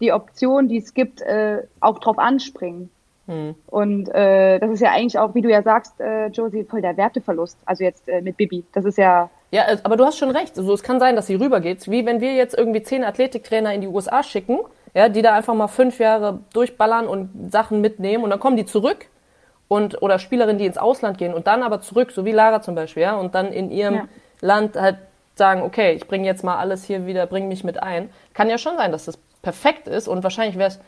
[0.00, 2.90] die Option, die es gibt, äh, auch drauf anspringen.
[3.26, 3.54] Hm.
[3.66, 6.96] Und äh, das ist ja eigentlich auch, wie du ja sagst, äh, Josie, voll der
[6.96, 7.58] Werteverlust.
[7.66, 8.64] Also jetzt äh, mit Bibi.
[8.72, 9.28] Das ist ja.
[9.50, 10.58] Ja, aber du hast schon recht.
[10.58, 11.90] Also es kann sein, dass sie rübergeht.
[11.90, 14.58] Wie wenn wir jetzt irgendwie zehn Athletiktrainer in die USA schicken,
[14.94, 18.66] ja, die da einfach mal fünf Jahre durchballern und Sachen mitnehmen und dann kommen die
[18.66, 19.06] zurück
[19.68, 22.74] und oder Spielerinnen, die ins Ausland gehen und dann aber zurück, so wie Lara zum
[22.74, 24.04] Beispiel, ja, und dann in ihrem ja.
[24.40, 24.98] Land halt
[25.34, 28.10] sagen, okay, ich bringe jetzt mal alles hier wieder, bring mich mit ein.
[28.34, 30.80] Kann ja schon sein, dass das perfekt ist und wahrscheinlich wäre es,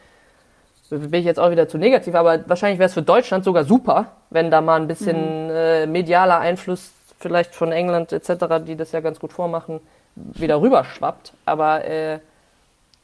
[0.91, 4.07] bin ich jetzt auch wieder zu negativ, aber wahrscheinlich wäre es für Deutschland sogar super,
[4.31, 5.51] wenn da mal ein bisschen mhm.
[5.55, 9.81] äh, medialer Einfluss vielleicht von England etc., die das ja ganz gut vormachen,
[10.17, 11.33] wieder rüberschwappt.
[11.45, 12.19] Aber äh,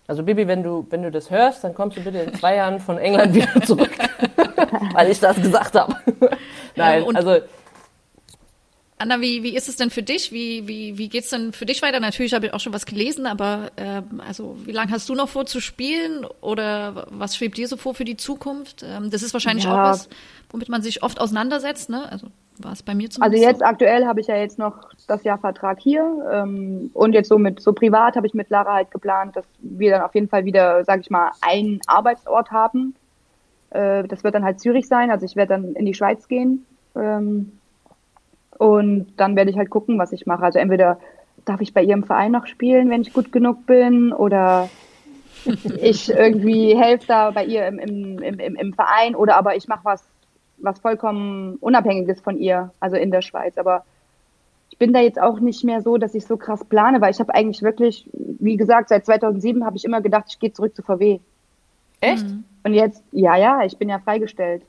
[0.09, 2.81] also Bibi, wenn du, wenn du das hörst, dann kommst du bitte in zwei Jahren
[2.81, 3.91] von England wieder zurück.
[4.93, 5.97] Weil ich das gesagt habe.
[6.77, 7.41] Nein, ja, also
[8.99, 10.33] Anna, wie, wie ist es denn für dich?
[10.33, 12.01] Wie, wie, wie geht's denn für dich weiter?
[12.01, 15.29] Natürlich habe ich auch schon was gelesen, aber ähm, also wie lange hast du noch
[15.29, 16.25] vor zu spielen?
[16.41, 18.83] Oder was schwebt dir so vor für die Zukunft?
[18.83, 19.73] Ähm, das ist wahrscheinlich ja.
[19.73, 20.09] auch was,
[20.51, 22.11] womit man sich oft auseinandersetzt, ne?
[22.11, 22.29] Also
[22.63, 23.45] war es bei mir Also zumindest.
[23.45, 23.65] jetzt so.
[23.65, 27.61] aktuell habe ich ja jetzt noch das Jahr Vertrag hier ähm, und jetzt so mit
[27.61, 30.85] so privat habe ich mit Lara halt geplant, dass wir dann auf jeden Fall wieder,
[30.85, 32.95] sage ich mal, einen Arbeitsort haben.
[33.71, 36.65] Äh, das wird dann halt Zürich sein, also ich werde dann in die Schweiz gehen
[36.95, 37.53] ähm,
[38.59, 40.45] und dann werde ich halt gucken, was ich mache.
[40.45, 40.99] Also entweder
[41.45, 44.69] darf ich bei ihrem Verein noch spielen, wenn ich gut genug bin oder
[45.81, 49.85] ich irgendwie helfe da bei ihr im, im, im, im Verein oder aber ich mache
[49.85, 50.03] was,
[50.59, 53.59] was vollkommen Unabhängiges von ihr, also in der Schweiz.
[53.59, 53.85] Aber
[54.71, 57.21] ich bin da jetzt auch nicht mehr so, dass ich so krass plane, weil ich
[57.21, 60.83] habe eigentlich wirklich, wie gesagt, seit 2007 habe ich immer gedacht, ich gehe zurück zu
[60.83, 61.21] VW.
[62.01, 62.27] Echt?
[62.65, 64.63] Und jetzt, ja, ja, ich bin ja freigestellt.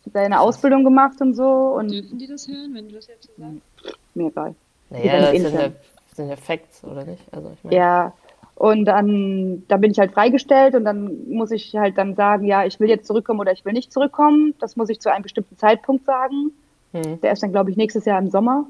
[0.00, 2.96] Ich habe da eine Ausbildung gemacht und so und Dürfen die das hören, wenn du
[2.96, 3.98] das jetzt so sagst?
[4.14, 4.54] mir egal.
[4.90, 5.72] Naja, das
[6.16, 7.22] sind ja, Facts, oder nicht?
[7.32, 8.12] Also ich meine, Ja,
[8.60, 12.66] und dann, da bin ich halt freigestellt und dann muss ich halt dann sagen, ja,
[12.66, 14.52] ich will jetzt zurückkommen oder ich will nicht zurückkommen.
[14.60, 16.52] Das muss ich zu einem bestimmten Zeitpunkt sagen.
[16.92, 17.22] Hm.
[17.22, 18.66] Der ist dann, glaube ich, nächstes Jahr im Sommer.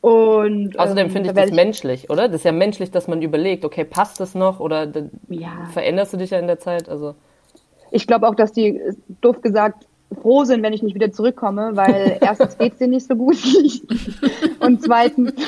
[0.00, 2.26] Und Außerdem ähm, finde ich da das menschlich, oder?
[2.26, 4.88] Das ist ja menschlich, dass man überlegt, okay, passt das noch oder
[5.28, 5.66] Ja.
[5.72, 6.88] veränderst du dich ja in der Zeit?
[6.88, 7.14] Also
[7.92, 8.80] Ich glaube auch, dass die,
[9.20, 9.86] doof gesagt,
[10.20, 13.36] froh sind, wenn ich nicht wieder zurückkomme, weil erstens geht's denen nicht so gut
[14.60, 15.32] und zweitens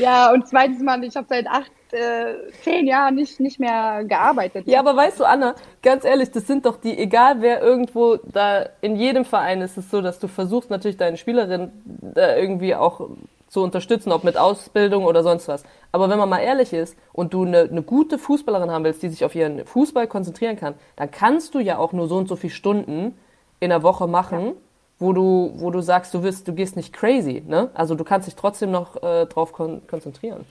[0.00, 4.66] ja und zweitens Mann, ich habe seit acht, äh, zehn Jahren nicht nicht mehr gearbeitet.
[4.66, 8.66] Ja, aber weißt du, Anna, ganz ehrlich, das sind doch die, egal wer irgendwo da,
[8.80, 13.08] in jedem Verein ist es so, dass du versuchst natürlich deine Spielerin da irgendwie auch
[13.52, 15.62] zu unterstützen, ob mit Ausbildung oder sonst was.
[15.92, 19.10] Aber wenn man mal ehrlich ist und du eine, eine gute Fußballerin haben willst, die
[19.10, 22.36] sich auf ihren Fußball konzentrieren kann, dann kannst du ja auch nur so und so
[22.36, 23.14] viele Stunden
[23.60, 24.54] in der Woche machen,
[25.02, 27.70] wo du, wo du sagst, du wirst, du gehst nicht crazy, ne?
[27.74, 30.44] Also du kannst dich trotzdem noch äh, drauf kon konzentrieren.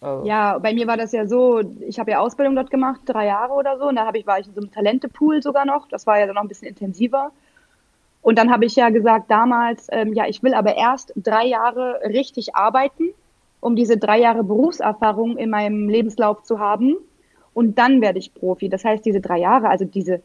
[0.00, 3.26] Also, Ja, bei mir war das ja so, ich habe ja Ausbildung dort gemacht, drei
[3.26, 6.06] Jahre oder so, und da ich, war ich in so einem Talentepool sogar noch, das
[6.06, 7.32] war ja dann noch ein bisschen intensiver.
[8.22, 12.00] Und dann habe ich ja gesagt damals, ähm, ja, ich will aber erst drei Jahre
[12.04, 13.10] richtig arbeiten,
[13.60, 16.96] um diese drei Jahre Berufserfahrung in meinem Lebenslauf zu haben.
[17.54, 18.68] Und dann werde ich Profi.
[18.68, 20.22] Das heißt, diese drei Jahre, also diese,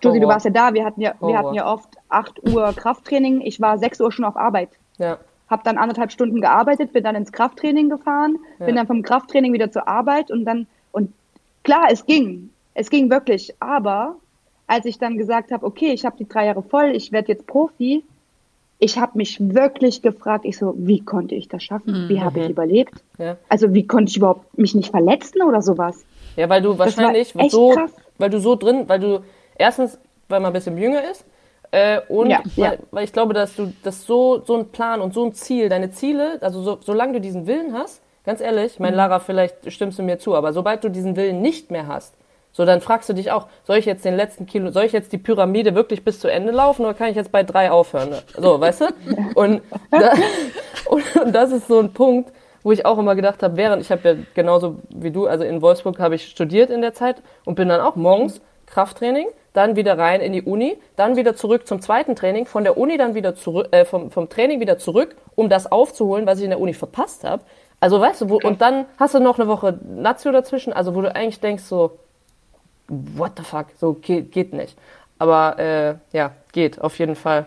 [0.00, 3.40] Josie, du warst ja da, wir hatten ja, wir hatten ja oft acht Uhr Krafttraining.
[3.40, 5.18] Ich war sechs Uhr schon auf Arbeit ja.
[5.48, 9.70] habe dann anderthalb Stunden gearbeitet, bin dann ins Krafttraining gefahren, bin dann vom Krafttraining wieder
[9.70, 11.12] zur Arbeit und dann, und
[11.64, 14.16] klar, es ging, es ging wirklich, aber
[14.66, 17.46] als ich dann gesagt habe, okay, ich habe die drei Jahre voll, ich werde jetzt
[17.46, 18.04] Profi,
[18.80, 22.08] ich habe mich wirklich gefragt, ich so, wie konnte ich das schaffen?
[22.08, 23.02] Wie habe ich überlebt?
[23.18, 23.36] Ja.
[23.48, 26.04] Also wie konnte ich überhaupt mich nicht verletzen oder sowas?
[26.36, 27.90] Ja, weil du wahrscheinlich so, krass.
[28.18, 29.24] weil du so drin, weil du
[29.58, 31.24] erstens, weil man ein bisschen jünger ist,
[31.70, 32.78] äh, und Ja, weil, ja.
[32.90, 35.90] weil ich glaube, dass du das so, so ein Plan und so ein Ziel, deine
[35.90, 38.86] Ziele, also so, solange du diesen Willen hast, ganz ehrlich, Mhm.
[38.86, 42.14] mein Lara, vielleicht stimmst du mir zu, aber sobald du diesen Willen nicht mehr hast,
[42.52, 45.12] so dann fragst du dich auch, soll ich jetzt den letzten Kilo, soll ich jetzt
[45.12, 48.14] die Pyramide wirklich bis zu Ende laufen oder kann ich jetzt bei drei aufhören?
[48.36, 48.84] So, weißt du?
[49.34, 50.12] Und, da,
[50.88, 53.92] und, und das ist so ein Punkt, wo ich auch immer gedacht habe, während ich
[53.92, 57.54] habe ja genauso wie du, also in Wolfsburg habe ich studiert in der Zeit und
[57.54, 59.26] bin dann auch morgens Krafttraining,
[59.58, 62.96] dann wieder rein in die Uni, dann wieder zurück zum zweiten Training, von der Uni
[62.96, 66.50] dann wieder zurück, äh, vom, vom Training wieder zurück, um das aufzuholen, was ich in
[66.50, 67.42] der Uni verpasst habe.
[67.80, 71.00] Also weißt du, wo, und dann hast du noch eine Woche Nazio dazwischen, also wo
[71.02, 71.98] du eigentlich denkst so,
[72.88, 74.76] what the fuck, so geht, geht nicht.
[75.18, 77.46] Aber äh, ja, geht auf jeden Fall.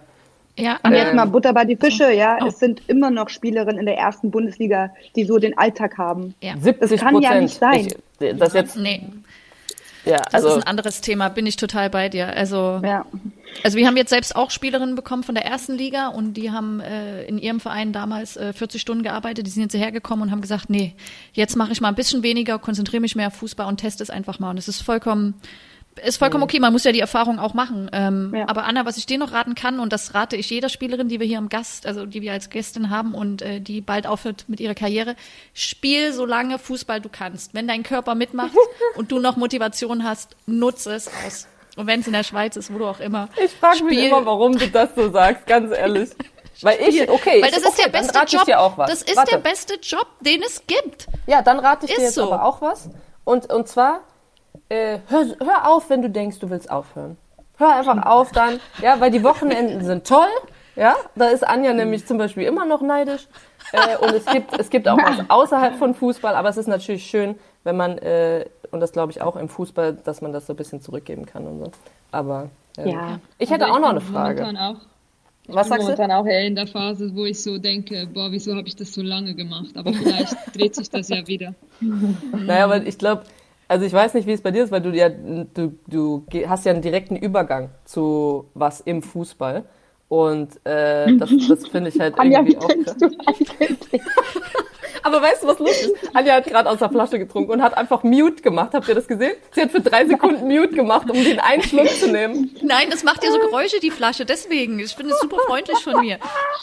[0.58, 2.48] Ja, Und jetzt mal Butter bei die Fische, ja, Oh.
[2.48, 6.36] es sind immer noch Spielerinnen in der ersten Bundesliga, die so den Alltag haben.
[6.42, 6.54] ja.
[6.60, 7.44] 70 kann ja Prozent.
[7.44, 7.88] nicht sein.
[8.20, 9.02] Ich, das jetzt, Nee,
[10.06, 12.28] ja, das also ist ein anderes Thema, bin ich total bei dir.
[12.28, 13.06] Also, Ja.
[13.64, 16.80] also wir haben jetzt selbst auch Spielerinnen bekommen von der ersten Liga und die haben
[16.80, 19.46] äh, in ihrem Verein damals äh, 40 Stunden gearbeitet.
[19.46, 20.96] Die sind jetzt hierher gekommen und haben gesagt, nee,
[21.34, 24.10] jetzt mache ich mal ein bisschen weniger, konzentriere mich mehr auf Fußball und teste es
[24.10, 24.50] einfach mal.
[24.52, 25.36] Und es ist vollkommen
[26.04, 27.90] ist vollkommen okay, man muss ja die Erfahrung auch machen.
[27.94, 28.48] Ähm, Ja.
[28.48, 31.20] Aber Anna, was ich dir noch raten kann, und das rate ich jeder Spielerin, die
[31.20, 34.46] wir hier im Gast, also die wir als Gästin haben und äh, die bald aufhört
[34.48, 35.16] mit ihrer Karriere,
[35.54, 37.54] spiel so lange Fußball du kannst.
[37.54, 38.52] Wenn dein Körper mitmacht
[38.96, 41.48] und du noch Motivation hast, nutze es aus.
[41.78, 43.30] Und wenn es in der Schweiz ist, wo du auch immer.
[43.44, 46.10] Ich frage mich immer, warum du das so sagst, ganz ehrlich.
[46.64, 48.46] Weil ich, okay, Weil ich, das ist okay, der dann beste ich Job.
[48.46, 48.90] dir auch was.
[48.90, 49.32] Das ist Warte.
[49.32, 51.08] der beste Job, den es gibt.
[51.28, 52.32] Ja, dann rate ich dir Ist jetzt so.
[52.32, 52.90] aber auch was.
[53.24, 54.02] Und, und zwar,
[54.72, 57.18] äh, hör, hör auf, wenn du denkst, du willst aufhören.
[57.58, 60.26] Hör einfach auf dann, ja, weil die Wochenenden sind toll.
[60.76, 63.28] Ja, da ist Anja nämlich zum Beispiel immer noch neidisch.
[63.74, 67.06] Äh, und es gibt, es gibt auch was außerhalb von Fußball, aber es ist natürlich
[67.06, 70.54] schön, wenn man, äh, und das glaube ich auch im Fußball, dass man das so
[70.54, 71.72] ein bisschen zurückgeben kann und so.
[72.12, 73.20] Aber äh, Ja.
[73.38, 74.44] ich hätte Aber auch noch eine Frage.
[74.58, 74.76] Auch,
[75.48, 75.92] ich Was bin sagst du?
[75.92, 78.94] momentan auch eher in der Phase, wo ich so denke, boah, wieso habe ich das
[78.94, 79.76] so lange gemacht?
[79.76, 81.54] Aber vielleicht dreht sich das ja wieder.
[82.32, 83.24] Naja, aber ich glaube,
[83.72, 86.66] Also ich weiß nicht, wie es bei dir ist, weil du ja du, du hast
[86.66, 89.64] ja einen direkten Übergang zu was im Fußball.
[90.10, 92.98] Und äh, das, das finde ich halt irgendwie auch krass.
[95.04, 96.10] Aber weißt du, was lustig ist?
[96.16, 98.72] Anja hat gerade aus der Flasche getrunken und hat einfach Mute gemacht.
[98.74, 99.34] Habt ihr das gesehen?
[99.52, 102.56] Sie hat für drei Sekunden Mute gemacht, um den einen Schluck zu nehmen.
[102.62, 104.26] Nein, das macht ja so Geräusche, die Flasche.
[104.26, 104.80] Deswegen.
[104.80, 106.18] Ich finde es super freundlich von mir.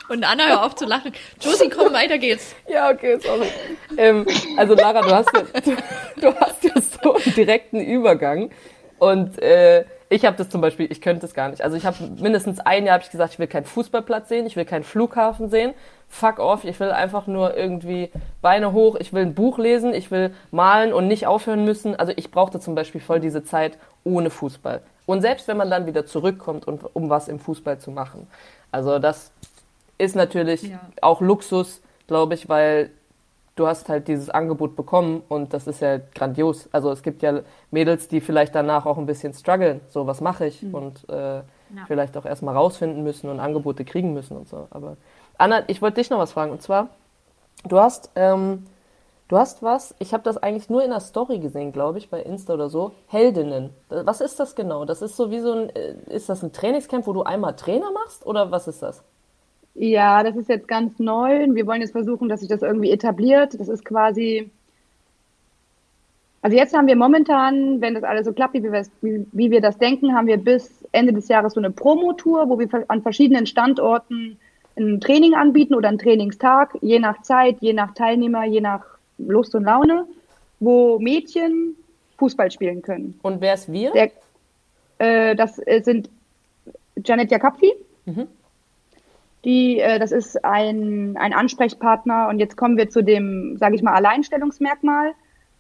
[0.08, 1.12] Und Anna, hör auf zu lachen.
[1.40, 2.54] Josie, komm, weiter geht's.
[2.68, 3.48] Ja, okay, sorry.
[3.96, 5.76] Ähm, also Lara, du hast, ja, du,
[6.20, 6.72] du hast ja
[7.02, 8.50] so einen direkten Übergang.
[8.98, 11.62] Und äh, ich habe das zum Beispiel, ich könnte es gar nicht.
[11.62, 14.56] Also ich habe mindestens ein Jahr hab ich gesagt, ich will keinen Fußballplatz sehen, ich
[14.56, 15.74] will keinen Flughafen sehen.
[16.08, 20.10] Fuck off, ich will einfach nur irgendwie Beine hoch, ich will ein Buch lesen, ich
[20.10, 21.94] will malen und nicht aufhören müssen.
[21.94, 24.80] Also ich brauchte zum Beispiel voll diese Zeit ohne Fußball.
[25.04, 28.26] Und selbst wenn man dann wieder zurückkommt, und, um was im Fußball zu machen.
[28.70, 29.32] Also das
[29.98, 30.80] ist natürlich ja.
[31.02, 32.90] auch Luxus, glaube ich, weil
[33.58, 36.68] du hast halt dieses Angebot bekommen und das ist ja grandios.
[36.72, 37.40] Also es gibt ja
[37.70, 40.74] Mädels, die vielleicht danach auch ein bisschen strugglen, so was mache ich mhm.
[40.74, 41.42] und äh, ja.
[41.86, 44.68] vielleicht auch erstmal rausfinden müssen und Angebote kriegen müssen und so.
[44.70, 44.96] Aber
[45.36, 46.88] Anna, ich wollte dich noch was fragen und zwar,
[47.64, 48.66] du hast, ähm,
[49.26, 52.22] du hast was, ich habe das eigentlich nur in der Story gesehen, glaube ich, bei
[52.22, 53.70] Insta oder so, Heldinnen.
[53.88, 54.84] Was ist das genau?
[54.84, 57.90] Das ist so wie so ein, äh, ist das ein Trainingscamp, wo du einmal Trainer
[57.90, 59.02] machst oder was ist das?
[59.80, 63.58] Ja, das ist jetzt ganz neu wir wollen jetzt versuchen, dass sich das irgendwie etabliert.
[63.58, 64.50] Das ist quasi,
[66.42, 69.60] also jetzt haben wir momentan, wenn das alles so klappt, wie wir, wie, wie wir
[69.60, 73.46] das denken, haben wir bis Ende des Jahres so eine Promotour, wo wir an verschiedenen
[73.46, 74.36] Standorten
[74.76, 78.84] ein Training anbieten oder einen Trainingstag, je nach Zeit, je nach Teilnehmer, je nach
[79.18, 80.06] Lust und Laune,
[80.58, 81.76] wo Mädchen
[82.16, 83.18] Fußball spielen können.
[83.22, 83.92] Und wer ist wir?
[83.92, 84.10] Der,
[84.98, 86.10] äh, das sind
[87.04, 87.72] Janet Jakapfi.
[88.06, 88.26] Mhm.
[89.44, 93.82] Die, äh, das ist ein, ein Ansprechpartner und jetzt kommen wir zu dem, sage ich
[93.82, 95.12] mal, Alleinstellungsmerkmal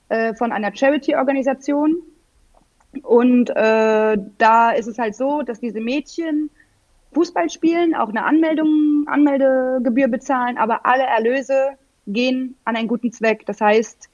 [0.08, 1.96] äh, von einer Charity-Organisation.
[3.02, 6.50] Und äh, da ist es halt so, dass diese Mädchen
[7.12, 11.70] Fußball spielen, auch eine Anmeldung, Anmeldegebühr bezahlen, aber alle Erlöse
[12.06, 13.46] gehen an einen guten Zweck.
[13.46, 14.08] Das heißt,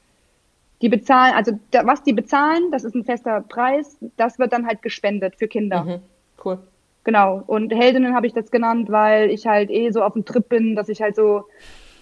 [0.83, 4.67] die bezahlen, also da, was die bezahlen, das ist ein fester Preis, das wird dann
[4.67, 5.85] halt gespendet für Kinder.
[5.85, 6.01] Mhm,
[6.45, 6.59] cool.
[7.05, 7.43] Genau.
[7.47, 10.75] Und Heldinnen habe ich das genannt, weil ich halt eh so auf dem Trip bin,
[10.75, 11.45] dass ich halt so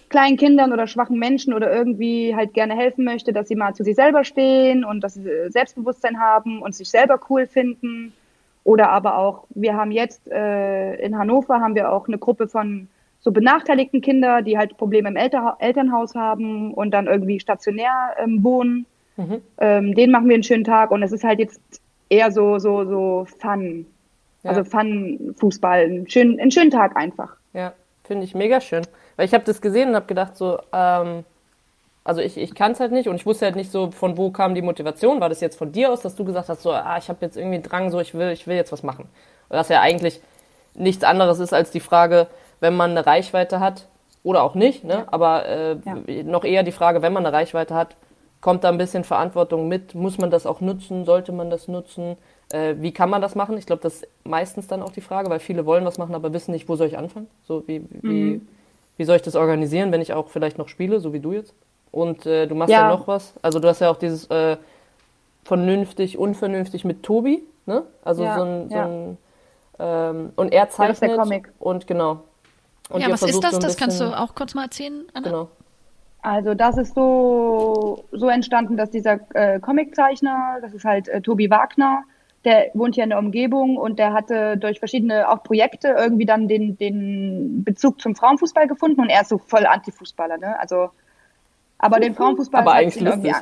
[0.09, 3.83] kleinen Kindern oder schwachen Menschen oder irgendwie halt gerne helfen möchte, dass sie mal zu
[3.83, 8.13] sich selber stehen und dass sie Selbstbewusstsein haben und sich selber cool finden.
[8.63, 12.87] Oder aber auch, wir haben jetzt äh, in Hannover haben wir auch eine Gruppe von
[13.19, 18.43] so benachteiligten Kindern, die halt Probleme im Elter Elternhaus haben und dann irgendwie stationär ähm,
[18.43, 18.85] wohnen.
[19.17, 19.41] Mhm.
[19.57, 21.59] Ähm, den machen wir einen schönen Tag und es ist halt jetzt
[22.09, 23.85] eher so so so Fun.
[24.43, 24.51] Ja.
[24.51, 27.35] Also Fun-Fußball, einen schönen, einen schönen Tag einfach.
[27.53, 28.85] Ja, finde ich mega schön.
[29.15, 31.23] Weil ich habe das gesehen und habe gedacht so, ähm,
[32.03, 34.31] also ich, ich kann es halt nicht und ich wusste halt nicht so, von wo
[34.31, 35.21] kam die Motivation.
[35.21, 37.37] War das jetzt von dir aus, dass du gesagt hast, so, ah, ich habe jetzt
[37.37, 39.05] irgendwie einen Drang, so, ich will, ich will jetzt was machen.
[39.49, 40.19] Und das ja eigentlich
[40.75, 42.27] nichts anderes ist als die Frage,
[42.59, 43.87] wenn man eine Reichweite hat
[44.23, 45.05] oder auch nicht, ne?
[45.07, 46.23] aber äh, ja.
[46.23, 47.95] noch eher die Frage, wenn man eine Reichweite hat,
[48.41, 49.95] kommt da ein bisschen Verantwortung mit?
[49.95, 51.05] Muss man das auch nutzen?
[51.05, 52.17] Sollte man das nutzen?
[52.51, 53.57] Äh, wie kann man das machen?
[53.57, 56.33] Ich glaube, das ist meistens dann auch die Frage, weil viele wollen was machen, aber
[56.33, 57.27] wissen nicht, wo soll ich anfangen?
[57.47, 58.47] So, wie, wie, mhm.
[58.97, 61.53] wie soll ich das organisieren, wenn ich auch vielleicht noch spiele, so wie du jetzt?
[61.91, 62.81] Und äh, du machst ja.
[62.81, 62.89] ja.
[62.89, 63.33] noch was.
[63.41, 64.57] Also du hast ja auch dieses äh,
[65.43, 67.83] vernünftig, unvernünftig mit Tobi, ne?
[68.03, 68.85] Also ja, so ein, so ja.
[68.85, 69.17] ein
[69.79, 70.79] ähm, und er zeichnet.
[70.79, 71.53] Ja, das ist der Comic.
[71.59, 72.23] Und genau.
[72.89, 73.53] Und ja, was ist das?
[73.53, 75.27] So das kannst du auch kurz mal erzählen, Anna?
[75.27, 75.49] Genau.
[76.21, 81.49] Also das ist so, so entstanden, dass dieser äh, Comiczeichner, das ist halt äh, Tobi
[81.49, 82.03] Wagner,
[82.45, 86.47] der wohnt hier in der Umgebung und der hatte durch verschiedene auch Projekte irgendwie dann
[86.47, 90.59] den, den Bezug zum Frauenfußball gefunden und er ist so voll Antifußballer, ne?
[90.59, 90.89] Also,
[91.77, 93.33] aber den Frauenfußball aber eigentlich lustig.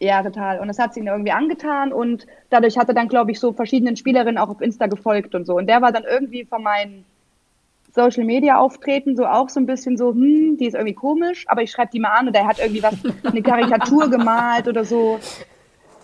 [0.00, 0.60] Ja, total.
[0.60, 3.52] Und das hat sie ihn irgendwie angetan und dadurch hat er dann, glaube ich, so
[3.52, 5.56] verschiedenen Spielerinnen auch auf Insta gefolgt und so.
[5.56, 7.04] Und der war dann irgendwie von meinen
[7.92, 11.62] Social Media Auftreten so auch so ein bisschen so, hm, die ist irgendwie komisch, aber
[11.62, 15.18] ich schreibe die mal an und er hat irgendwie was, eine Karikatur gemalt oder so.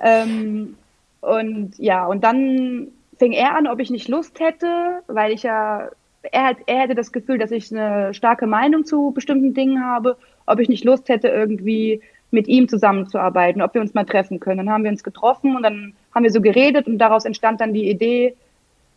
[0.01, 0.77] Ähm,
[1.25, 5.91] und ja, und dann fing er an, ob ich nicht Lust hätte, weil ich ja,
[6.23, 10.17] er, hat, er hätte das Gefühl, dass ich eine starke Meinung zu bestimmten Dingen habe,
[10.47, 14.59] ob ich nicht Lust hätte, irgendwie mit ihm zusammenzuarbeiten, ob wir uns mal treffen können.
[14.59, 17.73] Dann haben wir uns getroffen und dann haben wir so geredet und daraus entstand dann
[17.73, 18.35] die Idee,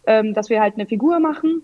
[0.05, 1.61] ähm, dass wir halt eine Figur machen.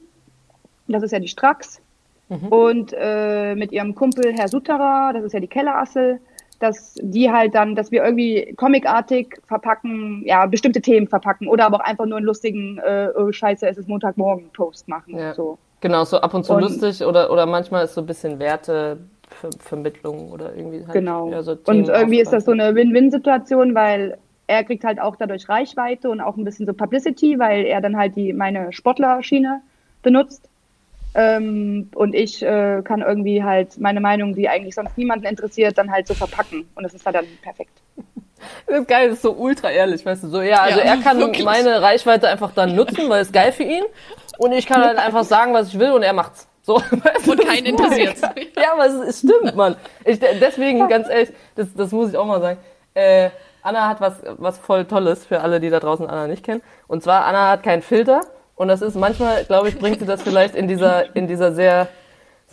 [0.87, 1.81] Das ist ja die Strax.
[2.29, 2.47] Mhm.
[2.47, 6.19] Und äh, mit ihrem Kumpel Herr Sutterer, das ist ja die Kellerassel,
[6.63, 11.77] dass die halt dann, dass wir irgendwie comicartig verpacken, ja, bestimmte Themen verpacken oder aber
[11.77, 15.17] auch einfach nur einen lustigen, äh, oh, scheiße, es ist Montagmorgen Post machen.
[15.17, 15.33] Ja.
[15.33, 15.57] So.
[15.81, 20.31] Genau, so ab und zu und, lustig oder, oder manchmal ist so ein bisschen Wertevermittlung
[20.31, 20.93] oder irgendwie halt.
[20.93, 21.29] Genau.
[21.29, 25.49] Ja, so und irgendwie ist das so eine Win-Win-Situation, weil er kriegt halt auch dadurch
[25.49, 29.61] Reichweite und auch ein bisschen so Publicity, weil er dann halt die meine Sportlerschiene
[30.01, 30.49] benutzt.
[31.15, 35.91] Ähm, und ich äh, kann irgendwie halt meine Meinung, die eigentlich sonst niemanden interessiert, dann
[35.91, 36.67] halt so verpacken.
[36.75, 37.81] Und das ist halt dann perfekt.
[38.67, 40.97] Das ist geil, das ist so ultra ehrlich, weißt du, so, ja, also Ja, er
[40.97, 41.45] kann wirklich.
[41.45, 43.83] meine Reichweite einfach dann nutzen, weil es geil für ihn.
[44.37, 46.45] Und ich kann halt einfach sagen, was ich will und er macht's.
[46.61, 48.21] So, weißt Und keinen interessiert's.
[48.61, 49.77] Ja, aber es, es stimmt, Mann.
[50.03, 52.59] Ich, deswegen, ganz ehrlich, das, das muss ich auch mal sagen.
[52.95, 53.29] Äh,
[53.61, 56.61] Anna hat was, was voll Tolles für alle, die da draußen Anna nicht kennen.
[56.87, 58.21] Und zwar, Anna hat keinen Filter.
[58.55, 61.87] Und das ist manchmal, glaube ich, bringt sie das vielleicht in dieser, in dieser sehr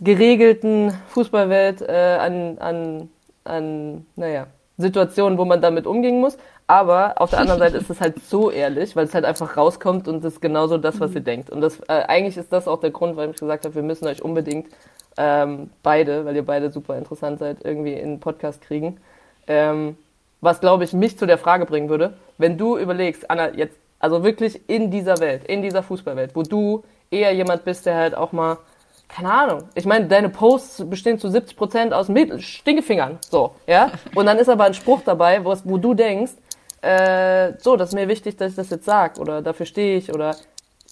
[0.01, 3.11] geregelten Fußballwelt äh, an, an,
[3.45, 4.47] an, naja,
[4.79, 6.39] Situationen, wo man damit umgehen muss.
[6.67, 10.07] Aber auf der anderen Seite ist es halt so ehrlich, weil es halt einfach rauskommt
[10.07, 11.51] und es ist genauso das, was sie denkt.
[11.51, 14.07] Und das, äh, eigentlich ist das auch der Grund, warum ich gesagt habe, wir müssen
[14.07, 14.69] euch unbedingt
[15.19, 18.99] ähm, beide, weil ihr beide super interessant seid, irgendwie in einen Podcast kriegen.
[19.49, 19.97] Ähm,
[20.41, 24.25] was, glaube ich, mich zu der Frage bringen würde, wenn du überlegst, Anna, jetzt, also
[24.25, 28.33] wirklich in dieser Welt, in dieser Fußballwelt, wo du eher jemand bist, der halt auch
[28.33, 28.59] mal,
[29.09, 33.93] keine Ahnung, ich meine, deine Posts bestehen zu 70 Prozent aus Mädel- Stinkefingern, so, ja?
[34.15, 36.33] Und dann ist aber ein Spruch dabei, wo, wo du denkst,
[36.83, 40.13] äh, so, das ist mir wichtig, dass ich das jetzt sag, oder dafür stehe ich,
[40.15, 40.35] oder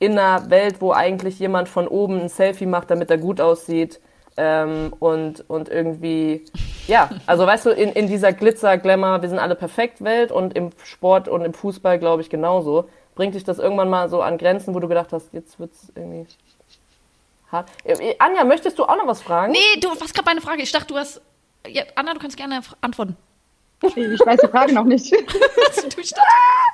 [0.00, 4.00] in einer Welt, wo eigentlich jemand von oben ein Selfie macht, damit er gut aussieht,
[4.38, 6.44] ähm, und, und irgendwie,
[6.86, 10.56] ja, also weißt du, in, in dieser Glitzer, Glamour, wir sind alle perfekt Welt und
[10.56, 12.88] im Sport und im Fußball, glaube ich, genauso.
[13.16, 16.26] Bringt dich das irgendwann mal so an Grenzen, wo du gedacht hast, jetzt wird's irgendwie
[17.50, 17.68] hart.
[17.84, 19.52] Äh, Anja, möchtest du auch noch was fragen?
[19.52, 20.62] Nee, du was gerade meine Frage.
[20.62, 21.20] Ich dachte, du hast.
[21.66, 23.16] Ja, Anna, du kannst gerne antworten.
[23.82, 25.12] Ich weiß die Frage noch nicht.
[25.96, 26.67] Du statt- Ja,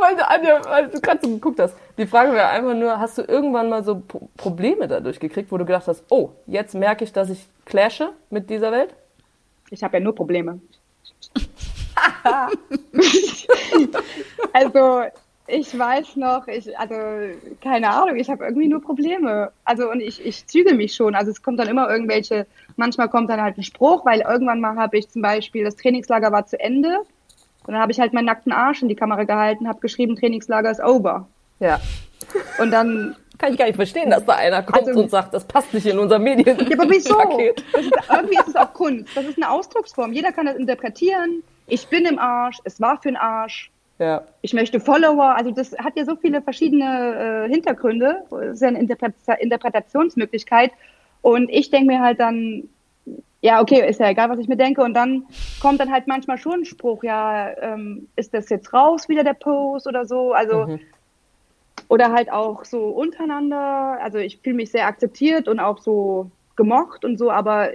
[0.00, 1.74] weil Anja, weil du gerade so geguckt hast.
[1.96, 5.58] Die Frage wäre einfach nur, hast du irgendwann mal so Pro- Probleme dadurch gekriegt, wo
[5.58, 8.94] du gedacht hast, oh, jetzt merke ich, dass ich clashe mit dieser Welt?
[9.70, 10.60] Ich habe ja nur Probleme.
[14.52, 15.02] also,
[15.46, 16.94] ich weiß noch, ich, also,
[17.60, 19.50] keine Ahnung, ich habe irgendwie nur Probleme.
[19.64, 21.14] Also, und ich, ich zügel mich schon.
[21.14, 24.76] Also, es kommt dann immer irgendwelche, manchmal kommt dann halt ein Spruch, weil irgendwann mal
[24.76, 26.98] habe ich zum Beispiel, das Trainingslager war zu Ende.
[27.68, 30.70] Und dann habe ich halt meinen nackten Arsch in die Kamera gehalten, habe geschrieben, Trainingslager
[30.70, 31.28] ist over.
[31.60, 31.78] Ja.
[32.58, 35.44] Und dann Kann ich gar nicht verstehen, dass da einer kommt Also- und sagt, das
[35.44, 36.56] passt nicht in unser Medien.
[36.66, 37.20] Ja, aber wieso?
[37.20, 37.62] Ist,
[38.10, 39.14] irgendwie ist es auch Kunst.
[39.14, 40.14] Das ist eine Ausdrucksform.
[40.14, 41.42] Jeder kann das interpretieren.
[41.66, 42.56] Ich bin im Arsch.
[42.64, 43.70] Es war für den Arsch.
[43.98, 44.22] Ja.
[44.40, 45.36] Ich möchte Follower.
[45.36, 48.22] Also das hat ja so viele verschiedene äh, Hintergründe.
[48.30, 50.72] Das ist ja eine Interpre Interpretationsmöglichkeit.
[51.20, 52.68] Und ich denke mir halt dann,
[53.40, 54.82] ja, okay, ist ja egal, was ich mir denke.
[54.82, 55.24] Und dann
[55.60, 59.34] kommt dann halt manchmal schon ein Spruch, ja, ähm, ist das jetzt raus wieder der
[59.34, 60.32] Post oder so?
[60.32, 60.80] Also Mhm.
[61.88, 63.98] oder halt auch so untereinander.
[64.02, 67.70] Also ich fühle mich sehr akzeptiert und auch so gemocht und so, aber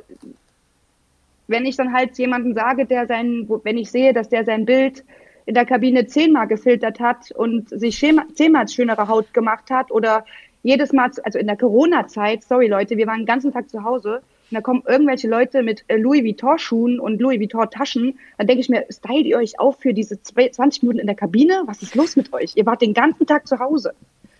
[1.47, 5.03] wenn ich dann halt jemanden sage, der sein, wenn ich sehe, dass der sein Bild
[5.45, 10.25] in der Kabine zehnmal gefiltert hat und sich zehnmal schönere Haut gemacht hat oder
[10.63, 14.21] jedes Mal, also in der Corona-Zeit, sorry Leute, wir waren den ganzen Tag zu Hause
[14.53, 18.69] und da kommen irgendwelche Leute mit äh, Louis Vuitton-Schuhen und Louis Vuitton-Taschen, dann denke ich
[18.69, 21.63] mir, stylt ihr euch auf für diese zwei- 20 Minuten in der Kabine?
[21.65, 22.51] Was ist los mit euch?
[22.55, 23.93] Ihr wart den ganzen Tag zu Hause.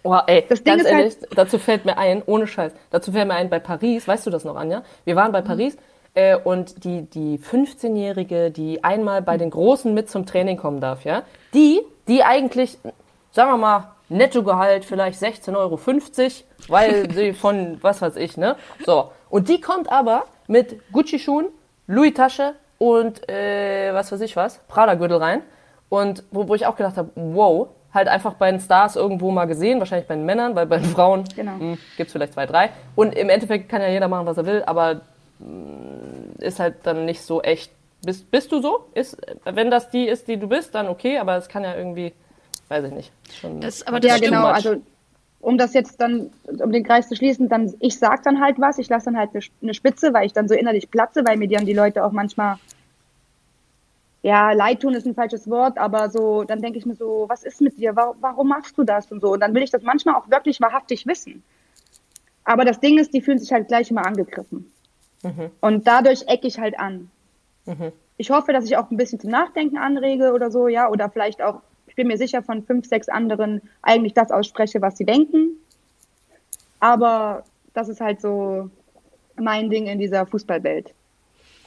[0.04, 3.12] Oh, ey, Das Ding ganz ist halt- ehrlich, dazu fällt mir ein, ohne Scheiß, dazu
[3.12, 4.84] fällt mir ein, bei Paris, weißt du das noch, Anja?
[5.06, 5.46] Wir waren bei Mhm.
[5.46, 5.78] Paris
[6.14, 11.06] äh, und die, die 15-Jährige, die einmal bei den Großen mit zum Training kommen darf,
[11.06, 11.24] ja,
[11.54, 12.78] die, die eigentlich,
[13.34, 15.80] sagen wir mal, Nettogehalt vielleicht 16,50 Euro,
[16.70, 18.56] weil sie von, was weiß ich, ne?
[18.86, 19.12] So.
[19.30, 21.48] Und die kommt aber mit Gucci-Schuhen,
[21.88, 25.42] Louis-Tasche und, äh, was weiß ich was, Prada-Gürtel rein.
[25.90, 29.46] Und wo, wo ich auch gedacht habe, wow, halt einfach bei den Stars irgendwo mal
[29.46, 31.60] gesehen, wahrscheinlich bei den Männern, weil bei den Frauen Genau.
[31.60, 32.70] hm, gibt's vielleicht zwei, drei.
[32.96, 35.02] Und im Endeffekt kann ja jeder machen, was er will, aber
[35.40, 37.72] mh, ist halt dann nicht so echt.
[38.06, 38.86] Bist, bist du so?
[38.94, 42.12] Ist, wenn das die ist, die du bist, dann okay, aber es kann ja irgendwie,
[42.70, 43.12] weiß ich nicht.
[43.40, 44.42] Schon, Das- aber das ja, genau.
[44.48, 44.54] much.
[44.54, 44.82] Also
[45.42, 48.78] um das jetzt dann, um den Kreis zu schließen, dann ich sag dann halt was,
[48.78, 51.66] ich lasse dann halt eine, Spitze, weil ich dann so innerlich platze, weil mir dann
[51.66, 52.58] die Leute auch manchmal
[54.22, 57.44] ja, leid tun ist ein falsches Wort, aber so, dann denke ich mir so, was
[57.44, 57.94] ist mit dir?
[57.98, 59.34] Warum, warum machst du das und so?
[59.34, 61.44] Und dann will ich das manchmal auch wirklich wahrhaftig wissen.
[62.46, 64.72] Aber das Ding ist, die fühlen sich halt gleich immer angegriffen.
[65.60, 67.10] Und dadurch ecke ich halt an.
[68.16, 71.42] Ich hoffe, dass ich auch ein bisschen zum Nachdenken anrege oder so, ja, oder vielleicht
[71.42, 71.62] auch,
[71.94, 75.52] ich bin mir sicher, von fünf, sechs anderen eigentlich das ausspreche, was sie denken.
[76.80, 77.44] Aber
[77.76, 78.72] das ist halt so
[79.40, 80.92] mein Ding in dieser Fußballwelt.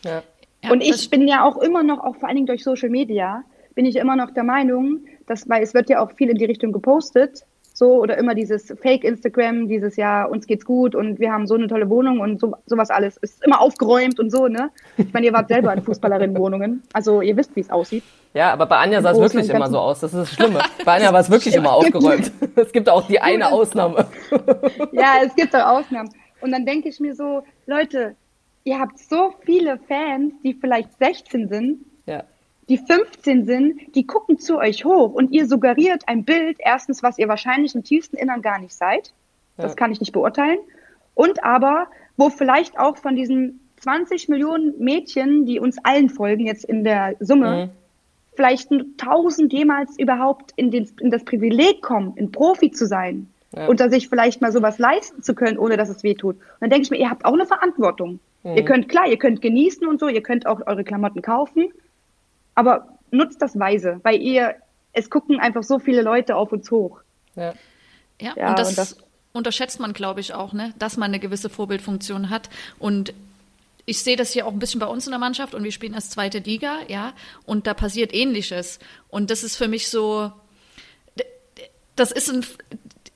[0.05, 0.25] ja.
[0.65, 3.45] Ja, und ich bin ja auch immer noch, auch vor allen Dingen durch Social Media,
[3.77, 6.45] bin ich immer noch der Meinung, dass, weil es wird ja auch viel in die
[6.45, 7.45] Richtung gepostet,
[7.77, 11.55] so oder immer dieses Fake Instagram, dieses Jahr uns geht's gut und wir haben so
[11.55, 13.19] eine tolle Wohnung und so, sowas alles.
[13.21, 14.71] Es ist immer aufgeräumt und so, ne?
[14.97, 18.03] Ich meine, ihr wart selber in Fußballerinnenwohnungen, also ihr wisst, wie es aussieht.
[18.33, 20.01] Ja, aber bei Anja sah es wirklich immer so aus.
[20.01, 20.61] Das ist das Schlimme.
[20.85, 22.33] Bei Anja war es wirklich immer aufgeräumt.
[22.57, 24.07] Es gibt auch die eine Ausnahme.
[24.93, 26.11] Ja, es gibt auch Ausnahmen.
[26.41, 28.17] Und dann denke ich mir so, Leute,
[28.65, 32.25] ihr habt so viele Fans, die vielleicht 16 sind, Ja.
[32.69, 37.19] Die 15 sind, die gucken zu euch hoch und ihr suggeriert ein Bild, erstens, was
[37.19, 39.13] ihr wahrscheinlich im tiefsten Innern gar nicht seid.
[39.57, 39.77] Das Ja.
[39.77, 40.59] kann ich nicht beurteilen.
[41.15, 41.87] Und aber,
[42.17, 47.15] wo vielleicht auch von diesen 20 Millionen Mädchen, die uns allen folgen, jetzt in der
[47.21, 47.71] Summe, Mhm.
[48.35, 53.29] vielleicht nur 1000 jemals überhaupt in, den, in das Privileg kommen, ein Profi zu sein.
[53.55, 53.69] Ja.
[53.69, 56.35] Und da sich vielleicht mal sowas leisten zu können, ohne dass es weh tut.
[56.37, 58.19] Und dann denke ich mir, ihr habt auch eine Verantwortung.
[58.45, 61.69] Ihr könnt, klar, ihr könnt genießen und so, ihr könnt auch eure Klamotten kaufen,
[62.57, 64.57] aber nutzt das weise, weil ihr,
[64.93, 66.99] es gucken einfach so viele Leute auf uns hoch.
[67.37, 67.55] Ja.
[68.21, 68.97] Ja, Ja, und das, und das-
[69.33, 70.73] unterschätzt man, glaube ich, auch, ne?
[70.79, 72.49] dass man eine gewisse Vorbildfunktion hat.
[72.79, 73.13] Und
[73.85, 75.93] ich sehe das hier auch ein bisschen bei uns in der Mannschaft und wir spielen
[75.95, 77.13] erst zweite Liga, ja,
[77.45, 78.79] und da passiert Ähnliches.
[79.09, 80.33] Und das ist für mich so,
[81.95, 82.45] das ist ein,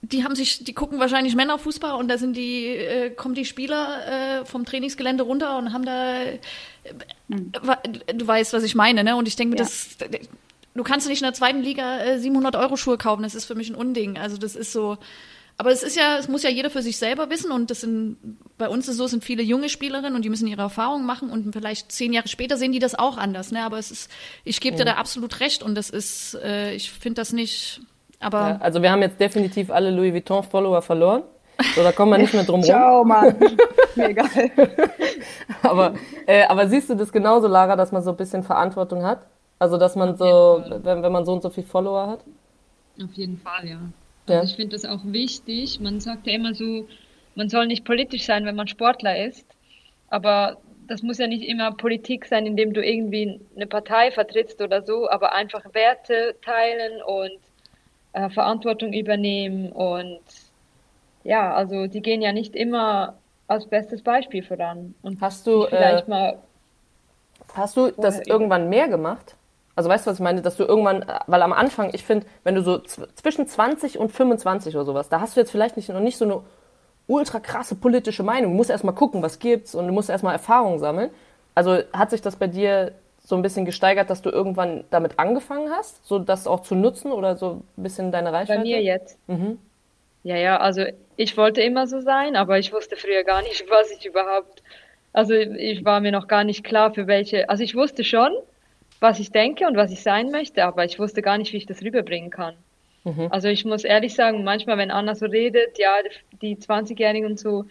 [0.02, 4.40] die haben sich, die gucken wahrscheinlich Männerfußball und da sind die, äh, kommen die Spieler
[4.40, 6.38] äh, vom Trainingsgelände runter und haben da, äh,
[7.62, 7.82] wa-
[8.14, 9.16] du weißt, was ich meine, ne?
[9.16, 9.64] Und ich denke, mir, Ja.
[9.64, 9.96] das,
[10.74, 13.54] du kannst nicht in der zweiten Liga äh, 700 Euro Schuhe kaufen, das ist für
[13.54, 14.16] mich ein Unding.
[14.18, 14.96] Also das ist so,
[15.58, 18.16] aber es ist ja, es muss ja jeder für sich selber wissen und das sind,
[18.56, 21.28] bei uns ist so, es sind viele junge Spielerinnen und die müssen ihre Erfahrungen machen
[21.28, 23.62] und vielleicht zehn Jahre später sehen die das auch anders, ne?
[23.62, 24.10] Aber es ist,
[24.44, 27.82] ich gebe dir da absolut recht und das ist, äh, ich finde das nicht,
[28.20, 31.22] aber Ja, also wir haben jetzt definitiv alle Louis Vuitton-Follower verloren.
[31.74, 32.62] So, da kommen wir nicht mehr drum rum.
[32.62, 33.36] Ciao, Mann.
[33.94, 34.28] Mir egal.
[35.62, 35.94] Aber,
[36.26, 39.26] äh, aber siehst du das genauso, Lara, dass man so ein bisschen Verantwortung hat?
[39.58, 42.20] Also, dass man so, wenn, wenn man so und so viele Follower hat?
[43.02, 43.78] Auf jeden Fall, ja.
[44.28, 44.40] Ja.
[44.40, 45.80] Also ich finde das auch wichtig.
[45.80, 46.86] Man sagt ja immer so,
[47.34, 49.46] man soll nicht politisch sein, wenn man Sportler ist.
[50.08, 54.82] Aber das muss ja nicht immer Politik sein, indem du irgendwie eine Partei vertrittst oder
[54.82, 57.38] so, aber einfach Werte teilen und
[58.12, 59.72] äh, Verantwortung übernehmen.
[59.72, 60.20] Und
[61.22, 64.94] ja, also die gehen ja nicht immer als bestes Beispiel voran.
[65.02, 66.42] Und Hast du, vielleicht äh, mal
[67.54, 69.36] Hast du das irgendwann mehr gemacht?
[69.74, 70.42] Also weißt du, was ich meine?
[70.42, 73.98] Dass du irgendwann, äh, weil am Anfang, ich finde, wenn du so zw- zwischen 20
[73.98, 76.42] und 25 oder sowas, da hast du jetzt vielleicht nicht, noch nicht so eine
[77.06, 78.52] ultra krasse politische Meinung.
[78.52, 81.10] Du musst erstmal gucken, was gibt's und du musst erstmal Erfahrung sammeln.
[81.54, 82.92] Also hat sich das bei dir
[83.22, 87.12] so ein bisschen gesteigert, dass du irgendwann damit angefangen hast, so das auch zu nutzen
[87.12, 88.60] oder so ein bisschen deine Reichweite?
[88.60, 89.18] Bei mir jetzt.
[89.28, 89.58] Mhm.
[90.22, 90.84] Ja, ja, also
[91.16, 94.62] ich wollte immer so sein, aber ich wusste früher gar nicht, was ich überhaupt,
[95.12, 98.32] also ich war mir noch gar nicht klar, für welche, also ich wusste schon,
[99.00, 101.66] was ich denke und was ich sein möchte, aber ich wusste gar nicht, wie ich
[101.66, 102.54] das rüberbringen kann.
[103.30, 105.94] Also ich muss ehrlich sagen, manchmal, wenn Anna so redet, ja,
[106.42, 107.64] die 20-Jährigen und so,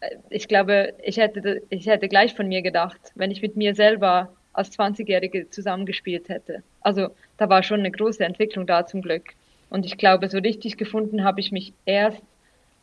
[0.00, 3.74] äh, ich glaube, ich hätte, ich hätte gleich von mir gedacht, wenn ich mit mir
[3.74, 6.62] selber als 20-Jährige zusammengespielt hätte.
[6.80, 9.34] Also da war schon eine große Entwicklung da zum Glück.
[9.68, 12.22] Und ich glaube, so richtig gefunden habe ich mich erst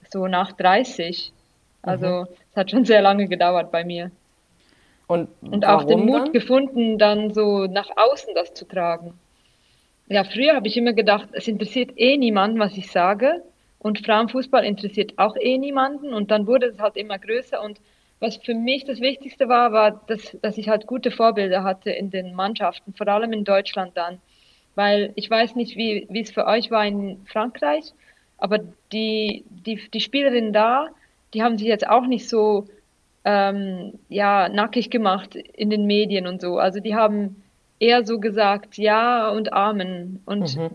[0.10, 1.32] so nach 30.
[1.82, 4.12] Also es hat schon sehr lange gedauert bei mir.
[5.08, 6.32] Und, Und auch den Mut dann?
[6.32, 9.14] gefunden, dann so nach außen das zu tragen.
[10.08, 13.44] Ja, früher habe ich immer gedacht, es interessiert eh niemanden, was ich sage.
[13.80, 16.14] Und Frauenfußball interessiert auch eh niemanden.
[16.14, 17.62] Und dann wurde es halt immer größer.
[17.62, 17.80] Und
[18.24, 22.10] was für mich das Wichtigste war, war, dass, dass ich halt gute Vorbilder hatte in
[22.10, 24.20] den Mannschaften, vor allem in Deutschland dann.
[24.76, 27.94] Weil ich weiß nicht, wie, wie es für euch war in Frankreich,
[28.38, 28.60] aber
[28.92, 30.88] die, die, die Spielerinnen da,
[31.34, 32.66] die haben sich jetzt auch nicht so
[33.26, 36.58] ähm, ja, nackig gemacht in den Medien und so.
[36.58, 37.44] Also die haben
[37.80, 40.22] eher so gesagt, ja und Amen.
[40.26, 40.70] Und Mhm.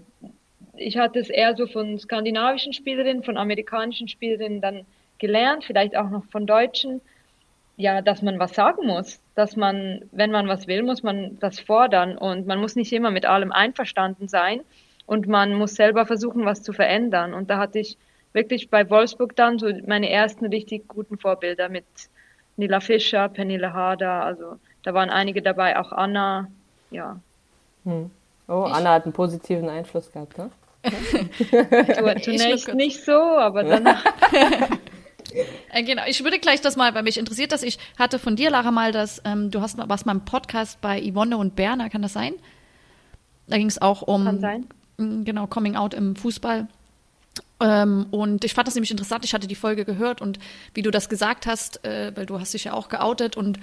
[0.77, 4.85] ich hatte es eher so von skandinavischen Spielerinnen, von amerikanischen Spielerinnen dann
[5.19, 7.01] gelernt, vielleicht auch noch von Deutschen,
[7.79, 11.59] ja, dass man was sagen muss, dass man, wenn man was will, muss man das
[11.61, 12.19] fordern.
[12.19, 14.61] Und man muss nicht immer mit allem einverstanden sein.
[15.07, 17.33] Und man muss selber versuchen, was zu verändern.
[17.33, 17.97] Und da hatte ich
[18.35, 21.87] wirklich bei Wolfsburg dann so meine ersten richtig guten Vorbilder mit
[22.57, 26.49] Nila Fischer, Pernille Harder, also da waren einige dabei, auch Anna,
[26.91, 27.19] ja.
[28.49, 30.51] Oh, Anna hat einen positiven Einfluss gehabt, ne?
[31.39, 34.05] Zu- Zunächst nicht so, aber danach
[35.71, 38.51] Äh, genau, ich würde gleich das mal, weil mich interessiert das, ich hatte von dir,
[38.51, 41.91] Lara, mal das, ähm, du hast mal was mal im Podcast bei Yvonne und Berner,
[41.91, 42.35] kann das sein?
[43.47, 44.67] Da ging es auch um, kann sein.
[44.99, 46.69] Mm, genau, Coming Out im Fußball.
[47.61, 50.39] Ähm, und ich fand das nämlich interessant, ich hatte die Folge gehört und
[50.75, 53.59] wie du das gesagt hast, äh, weil du hast dich ja auch geoutet und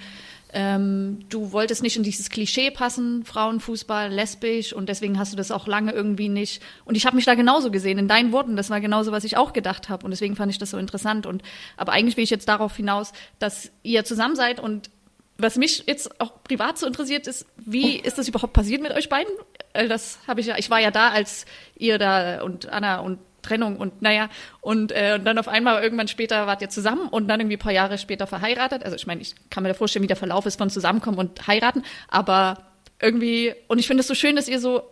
[0.58, 5.50] ähm, du wolltest nicht in dieses Klischee passen, Frauenfußball, lesbisch und deswegen hast du das
[5.50, 6.62] auch lange irgendwie nicht.
[6.86, 9.36] Und ich habe mich da genauso gesehen, in deinen Worten, das war genauso, was ich
[9.36, 11.26] auch gedacht habe und deswegen fand ich das so interessant.
[11.26, 11.42] Und
[11.76, 14.88] aber eigentlich will ich jetzt darauf hinaus, dass ihr zusammen seid und
[15.36, 19.10] was mich jetzt auch privat so interessiert ist, wie ist das überhaupt passiert mit euch
[19.10, 19.30] beiden?
[19.74, 21.44] Das habe ich ja, ich war ja da, als
[21.76, 24.28] ihr da und Anna und Trennung und naja,
[24.60, 27.60] und, äh, und dann auf einmal irgendwann später wart ihr zusammen und dann irgendwie ein
[27.60, 28.84] paar Jahre später verheiratet.
[28.84, 31.46] Also ich meine, ich kann mir da vorstellen, wie der Verlauf ist von Zusammenkommen und
[31.46, 32.58] heiraten, aber
[33.00, 34.82] irgendwie, und ich finde es so schön, dass ihr so,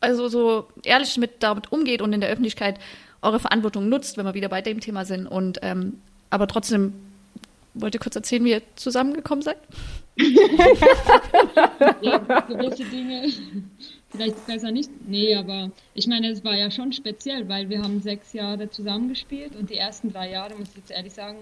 [0.00, 2.78] also so ehrlich mit damit umgeht und in der Öffentlichkeit
[3.22, 5.26] eure Verantwortung nutzt, wenn wir wieder bei dem Thema sind.
[5.26, 6.00] Und ähm,
[6.30, 6.92] aber trotzdem
[7.74, 9.58] wollt ihr kurz erzählen, wie ihr zusammengekommen seid?
[12.00, 12.18] ja,
[12.48, 13.32] gewisse Dinge
[14.14, 14.90] vielleicht besser nicht.
[15.08, 19.56] Nee, aber ich meine, es war ja schon speziell, weil wir haben sechs Jahre zusammengespielt
[19.56, 21.38] und die ersten drei Jahre, muss ich jetzt ehrlich sagen,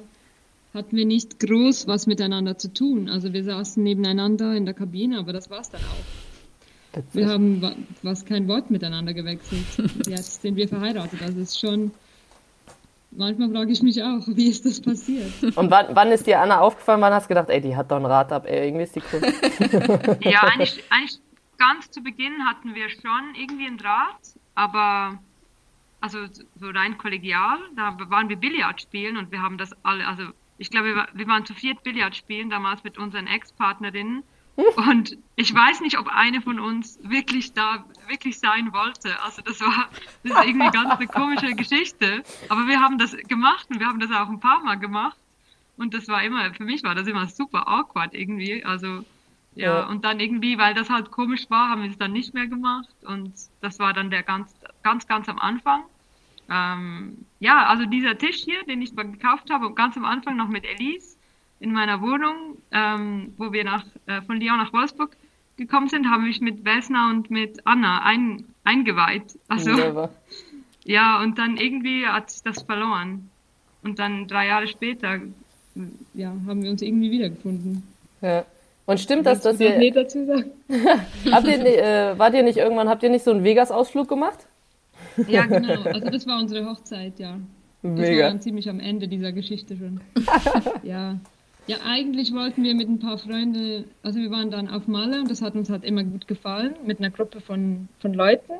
[0.75, 3.09] hatten wir nicht groß was miteinander zu tun.
[3.09, 7.03] Also wir saßen nebeneinander in der Kabine, aber das war es dann auch.
[7.12, 9.64] Wir haben was kein Wort miteinander gewechselt.
[10.07, 11.23] Jetzt sind wir verheiratet.
[11.23, 11.91] Also es ist schon.
[13.14, 15.31] Manchmal frage ich mich auch, wie ist das passiert?
[15.55, 17.03] Und wann, wann ist dir Anna aufgefallen?
[17.03, 19.03] Wann hast du gedacht, ey, die hat doch ein Rad ab, ey, irgendwie ist die
[19.12, 19.20] cool.
[20.20, 21.20] ja, eigentlich, eigentlich
[21.63, 25.21] ganz zu Beginn hatten wir schon irgendwie einen Draht, aber
[26.01, 26.27] also
[26.59, 30.25] so rein kollegial, da waren wir Billard spielen und wir haben das alle, also
[30.59, 34.25] ich glaube, wir, waren zu viert Billard spielen, damals mit unseren Ex-Partnerinnen.
[34.57, 39.21] Und ich weiß nicht, ob eine von uns wirklich da wirklich sein wollte.
[39.23, 39.89] Also das war
[40.25, 42.23] das ist irgendwie ganz eine komische Geschichte.
[42.49, 45.17] Aber wir haben das gemacht und wir haben das auch ein paar Mal gemacht.
[45.79, 48.63] Und das war immer, für mich war das immer super awkward irgendwie.
[48.65, 49.05] Also
[49.55, 52.46] ja, und dann irgendwie, weil das halt komisch war, haben wir es dann nicht mehr
[52.46, 55.82] gemacht und das war dann der ganz, ganz, ganz am Anfang.
[56.50, 60.64] Ähm, ja, also dieser Tisch hier, den ich gekauft habe, ganz am Anfang noch mit
[60.64, 61.16] Elise
[61.61, 65.16] in meiner Wohnung, ähm, wo wir nach, äh, von Lyon nach Wolfsburg
[65.57, 69.38] gekommen sind, habe ich mit Vesna und mit Anna ein, eingeweiht.
[69.48, 69.70] Also,
[70.84, 73.30] ja, und dann irgendwie hat sich das verloren.
[73.82, 75.20] Und dann drei Jahre später,
[76.14, 77.82] ja, haben wir uns irgendwie wiedergefunden.
[78.20, 78.44] Ja.
[78.87, 79.78] Und stimmt das, dass ihr.
[79.78, 80.51] Nee dazu sagen?
[81.30, 84.47] habt ihr, äh, wart ihr nicht irgendwann, habt ihr nicht so einen Vegas-Ausflug gemacht?
[85.28, 85.83] Ja, genau.
[85.83, 87.39] Also das war unsere Hochzeit, ja.
[87.83, 88.03] Mega.
[88.03, 90.01] Das war dann ziemlich am Ende dieser Geschichte schon.
[90.83, 91.18] ja.
[91.68, 95.30] Ja, eigentlich wollten wir mit ein paar Freunden, also wir waren dann auf Malle und
[95.30, 98.55] das hat uns halt immer gut gefallen, mit einer Gruppe von, von Leuten.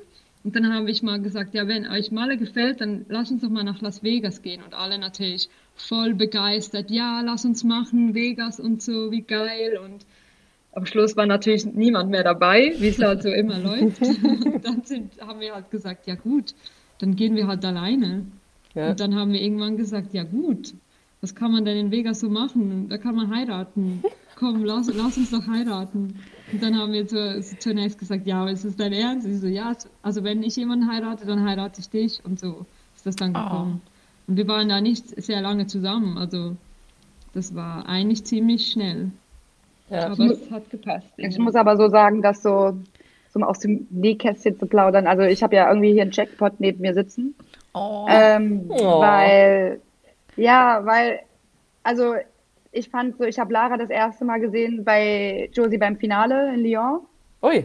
[0.45, 3.51] Und dann habe ich mal gesagt, ja, wenn euch Malle gefällt, dann lass uns doch
[3.51, 4.63] mal nach Las Vegas gehen.
[4.63, 9.79] Und alle natürlich voll begeistert, ja, lass uns machen, Vegas und so, wie geil.
[9.85, 10.05] Und
[10.73, 14.01] am Schluss war natürlich niemand mehr dabei, wie es halt so immer läuft.
[14.65, 16.55] Dann sind, haben wir halt gesagt, ja gut,
[16.99, 18.27] dann gehen wir halt alleine.
[18.75, 18.91] Ja.
[18.91, 20.73] Und dann haben wir irgendwann gesagt, ja gut,
[21.21, 22.89] was kann man denn in Vegas so machen?
[22.89, 24.03] Da kann man heiraten.
[24.37, 26.19] Komm, lass, lass uns doch heiraten.
[26.53, 29.27] Und dann haben wir zu, zunächst gesagt, ja, ist das dein Ernst?
[29.27, 32.25] Ich so, ja, also wenn ich jemanden heirate, dann heirate ich dich.
[32.25, 33.43] Und so ist das dann oh.
[33.43, 33.81] gekommen.
[33.85, 34.31] Oh.
[34.31, 36.19] Und wir waren da nicht sehr lange zusammen.
[36.19, 36.57] Also
[37.35, 39.11] das war eigentlich ziemlich schnell.
[39.93, 40.07] Ja.
[40.07, 41.07] Aber es hat gepasst.
[41.19, 42.79] Ich muss aber so sagen, dass so,
[43.29, 45.07] so aus dem Nähkästchen zu plaudern.
[45.07, 47.35] Also ich habe ja irgendwie hier einen Jackpot neben mir sitzen.
[47.75, 48.07] Oh.
[48.09, 49.01] Ähm, oh.
[49.01, 49.81] Weil,
[50.37, 51.21] ja, weil,
[51.83, 52.15] also
[52.73, 56.61] ich fand so, ich habe Lara das erste Mal gesehen bei Josie beim Finale in
[56.65, 57.01] Lyon.
[57.43, 57.65] Ui.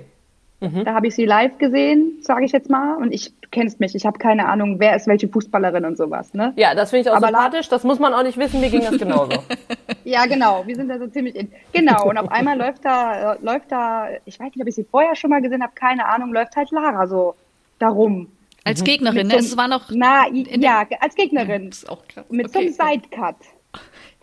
[0.60, 0.86] Mhm.
[0.86, 2.96] Da habe ich sie live gesehen, sage ich jetzt mal.
[2.96, 6.34] Und ich, du kennst mich, ich habe keine Ahnung, wer ist welche Fußballerin und sowas.
[6.34, 6.54] Ne?
[6.56, 7.70] Ja, das finde ich auch Aber sympathisch.
[7.70, 9.44] Das muss man auch nicht wissen, mir ging das genauso.
[10.04, 10.66] ja, genau.
[10.66, 11.52] Wir sind da so ziemlich in.
[11.74, 12.10] Genau.
[12.10, 15.16] Und auf einmal läuft da, äh, läuft da, ich weiß nicht, ob ich sie vorher
[15.16, 17.36] schon mal gesehen habe, keine Ahnung, läuft halt Lara so
[17.78, 18.32] darum.
[18.64, 19.34] Als Gegnerin, ne?
[19.34, 19.92] So, es war noch.
[19.92, 21.70] Na, ja, als Gegnerin.
[21.70, 22.26] Das ist auch krass.
[22.30, 22.72] Mit okay.
[22.74, 23.36] so einem Sidecut.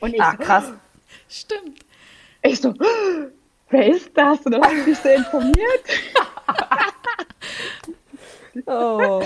[0.01, 0.72] Und ich ah, krass.
[1.28, 1.78] Stimmt.
[2.43, 2.74] Ich so,
[3.75, 4.41] wer ist das?
[4.47, 5.85] Und dann habe ich mich so informiert.
[8.66, 9.22] oh.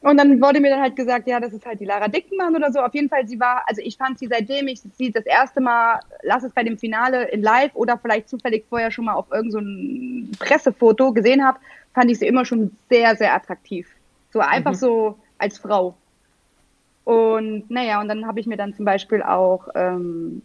[0.00, 2.70] Und dann wurde mir dann halt gesagt, ja, das ist halt die Lara Dickmann oder
[2.70, 2.80] so.
[2.80, 6.00] Auf jeden Fall, sie war, also ich fand sie seitdem ich sie das erste Mal,
[6.22, 10.28] lass es bei dem Finale in live oder vielleicht zufällig vorher schon mal auf irgendein
[10.32, 11.58] so Pressefoto gesehen habe,
[11.94, 13.88] fand ich sie immer schon sehr, sehr attraktiv.
[14.32, 14.76] So einfach mhm.
[14.76, 15.94] so als Frau.
[17.04, 20.42] Und naja, und dann habe ich mir dann zum Beispiel auch ähm,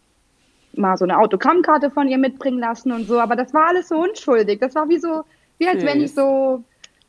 [0.76, 3.95] mal so eine Autogrammkarte von ihr mitbringen lassen und so, aber das war alles so
[3.95, 4.59] unschuldig.
[4.59, 5.24] Das war wie so,
[5.57, 6.63] wie als wenn ich so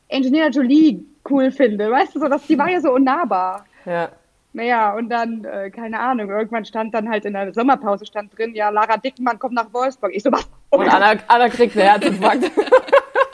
[0.07, 3.65] Engineer Jolie cool finde, weißt du, so, dass die war ja so unnahbar.
[3.85, 4.09] Ja.
[4.53, 8.55] Naja, und dann, äh, keine Ahnung, irgendwann stand dann halt in der Sommerpause stand drin,
[8.55, 10.15] ja, Lara Dickmann kommt nach Wolfsburg.
[10.15, 10.47] Ich so, was?
[10.71, 12.51] Oh und Anna, Anna kriegt einen Herzinfarkt.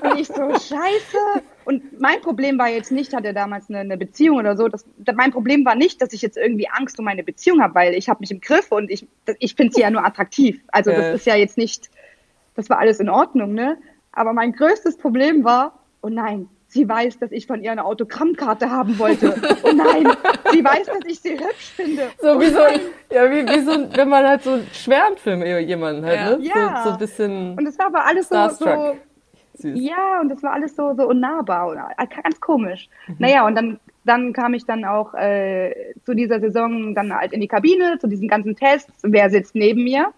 [0.01, 1.43] und ich so, scheiße.
[1.65, 4.67] Und mein Problem war jetzt nicht, hatte damals eine, eine Beziehung oder so.
[4.67, 4.85] Das,
[5.15, 8.09] mein Problem war nicht, dass ich jetzt irgendwie Angst um meine Beziehung habe, weil ich
[8.09, 9.07] habe mich im Griff und ich,
[9.39, 10.61] ich finde sie ja nur attraktiv.
[10.71, 11.89] Also das ist ja jetzt nicht,
[12.55, 13.77] das war alles in Ordnung, ne?
[14.11, 18.69] Aber mein größtes Problem war, oh nein, sie weiß, dass ich von ihr eine Autogrammkarte
[18.71, 19.35] haben wollte.
[19.63, 20.07] Oh nein,
[20.51, 22.09] sie weiß, dass ich sie hübsch finde.
[22.21, 22.59] So oh wie so,
[23.13, 26.37] ja, wie, wie so, wenn man halt so schwärmt für jemanden halt, Ja.
[26.37, 26.45] ne?
[26.45, 26.77] Ja.
[26.77, 27.57] So, so ein bisschen.
[27.57, 28.97] Und es war aber alles so, so.
[29.61, 29.79] Süß.
[29.79, 32.89] Ja, und das war alles so, so unnahbar und äh, ganz komisch.
[33.07, 33.15] Mhm.
[33.19, 37.41] Naja, und dann, dann kam ich dann auch äh, zu dieser Saison dann halt in
[37.41, 39.01] die Kabine, zu diesen ganzen Tests.
[39.03, 40.11] Wer sitzt neben mir?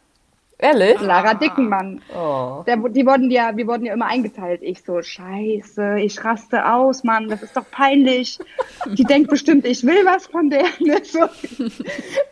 [0.63, 1.01] Ehrlich?
[1.01, 2.01] Lara Dickenmann.
[2.15, 2.63] Oh.
[2.65, 4.61] Der, die wurden ja, wir wurden ja immer eingeteilt.
[4.63, 8.39] Ich so, scheiße, ich raste aus, Mann, das ist doch peinlich.
[8.85, 10.63] Die denkt bestimmt, ich will was von der.
[10.79, 11.01] Ne?
[11.03, 11.19] So.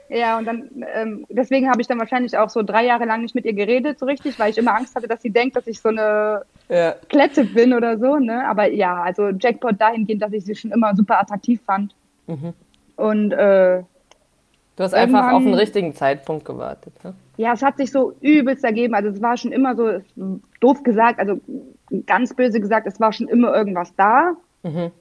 [0.09, 3.35] Ja, und dann, ähm, deswegen habe ich dann wahrscheinlich auch so drei Jahre lang nicht
[3.35, 5.81] mit ihr geredet, so richtig, weil ich immer Angst hatte, dass sie denkt, dass ich
[5.81, 6.95] so eine Ja.
[7.09, 8.47] Klette bin oder so, ne?
[8.47, 11.93] Aber ja, also Jackpot dahingehend, dass ich sie schon immer super attraktiv fand.
[12.27, 12.53] Mhm.
[12.95, 13.83] Und äh,
[14.77, 16.93] Du hast einfach auf den richtigen Zeitpunkt gewartet.
[17.03, 17.13] Ne?
[17.41, 18.93] Ja, es hat sich so übelst ergeben.
[18.93, 20.01] Also es war schon immer so,
[20.59, 21.39] doof gesagt, also
[22.05, 24.33] ganz böse gesagt, es war schon immer irgendwas da.
[24.63, 24.91] Mhm.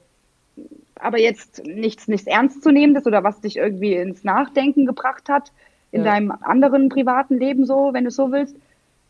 [0.99, 5.51] Aber jetzt nichts, nichts Ernstzunehmendes oder was dich irgendwie ins Nachdenken gebracht hat
[5.91, 6.11] in Ja.
[6.13, 8.55] deinem anderen privaten Leben so, wenn du es so willst.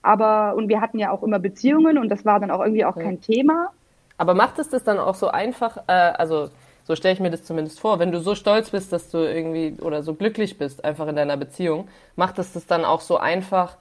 [0.02, 2.98] Aber, und wir hatten ja auch immer Beziehungen und das war dann auch irgendwie auch
[2.98, 3.04] Ja.
[3.04, 3.70] kein Thema.
[4.18, 6.50] Aber macht es das dann auch so einfach, äh, also
[6.84, 9.76] so stelle ich mir das zumindest vor, wenn du so stolz bist, dass du irgendwie
[9.82, 13.78] oder so glücklich bist einfach in deiner Beziehung, macht es das dann auch so einfach,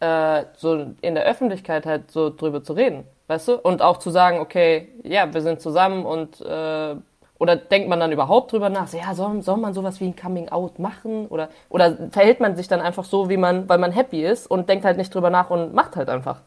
[0.00, 3.58] äh, so in der Öffentlichkeit halt so drüber zu reden, weißt du?
[3.58, 6.96] Und auch zu sagen, okay, ja, wir sind zusammen und äh,
[7.38, 8.86] oder denkt man dann überhaupt drüber nach?
[8.86, 11.26] So, ja, soll, soll man sowas wie ein Coming Out machen?
[11.26, 14.68] Oder, oder verhält man sich dann einfach so, wie man, weil man happy ist und
[14.68, 16.40] denkt halt nicht drüber nach und macht halt einfach?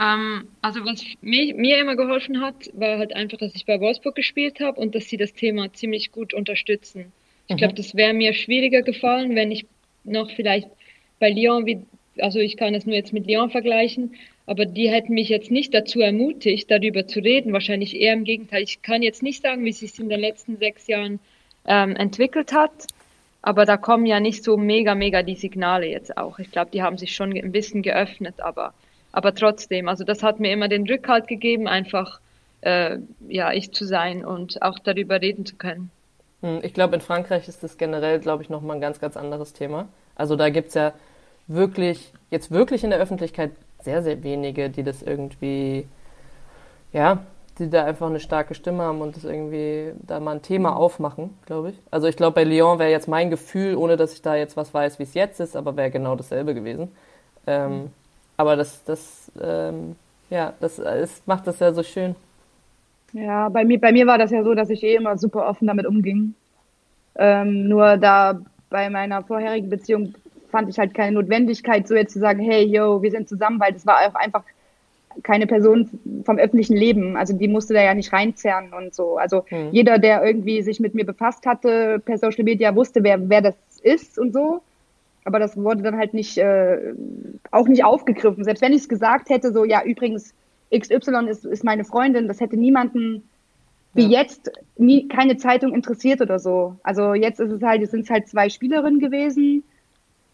[0.00, 4.14] Ähm, also was mir, mir immer geholfen hat, war halt einfach, dass ich bei Wolfsburg
[4.14, 7.12] gespielt habe und dass sie das Thema ziemlich gut unterstützen.
[7.46, 9.66] Ich glaube, das wäre mir schwieriger gefallen, wenn ich
[10.04, 10.68] noch vielleicht
[11.18, 11.82] bei Lyon, wie,
[12.18, 14.14] also ich kann es nur jetzt mit Lyon vergleichen,
[14.46, 17.52] aber die hätten mich jetzt nicht dazu ermutigt, darüber zu reden.
[17.52, 18.62] Wahrscheinlich eher im Gegenteil.
[18.62, 21.20] Ich kann jetzt nicht sagen, wie es sich in den letzten sechs Jahren
[21.66, 22.86] ähm, entwickelt hat,
[23.42, 26.38] aber da kommen ja nicht so mega, mega die Signale jetzt auch.
[26.38, 28.72] Ich glaube, die haben sich schon ein bisschen geöffnet, aber
[29.16, 32.20] aber trotzdem, also das hat mir immer den Rückhalt gegeben, einfach
[32.62, 32.98] äh,
[33.28, 35.90] ja ich zu sein und auch darüber reden zu können.
[36.42, 39.52] Hm, Ich glaube, in Frankreich ist das generell, glaube ich, nochmal ein ganz, ganz anderes
[39.52, 39.88] Thema.
[40.16, 40.92] Also da gibt's ja
[41.46, 43.52] wirklich, jetzt wirklich in der Öffentlichkeit
[43.82, 45.86] sehr, sehr wenige, die das irgendwie,
[46.92, 47.24] ja,
[47.58, 51.38] die da einfach eine starke Stimme haben und das irgendwie da mal ein Thema aufmachen,
[51.46, 51.76] glaube ich.
[51.90, 54.74] Also ich glaube, bei Lyon wäre jetzt mein Gefühl, ohne dass ich da jetzt was
[54.74, 56.90] weiß, wie es jetzt ist, aber wäre genau dasselbe gewesen.
[57.46, 57.90] Ähm,
[58.36, 59.96] aber das, das, ähm,
[60.30, 62.14] ja, das, es macht das ja so schön.
[63.12, 65.66] Ja, bei mir, bei mir war das ja so, dass ich eh immer super offen
[65.68, 66.34] damit umging.
[67.16, 70.14] Ähm, nur da bei meiner vorherigen Beziehung
[70.50, 73.72] fand ich halt keine Notwendigkeit, so jetzt zu sagen, hey, yo, wir sind zusammen, weil
[73.72, 74.42] das war auch einfach
[75.22, 75.88] keine Person
[76.24, 77.16] vom öffentlichen Leben.
[77.16, 79.16] Also die musste da ja nicht reinzerren und so.
[79.16, 79.68] Also Hm.
[79.72, 83.54] jeder, der irgendwie sich mit mir befasst hatte per Social Media, wusste, wer, wer das
[83.82, 84.60] ist und so.
[85.24, 86.92] Aber das wurde dann halt nicht, äh,
[87.50, 88.44] auch nicht aufgegriffen.
[88.44, 90.34] Selbst wenn ich es gesagt hätte, so, ja, übrigens,
[90.74, 93.28] XY ist, ist meine Freundin, das hätte niemanden
[93.94, 94.20] wie Ja.
[94.22, 96.76] jetzt nie keine Zeitung interessiert oder so.
[96.82, 99.62] Also jetzt ist es halt, es sind halt zwei Spielerinnen gewesen.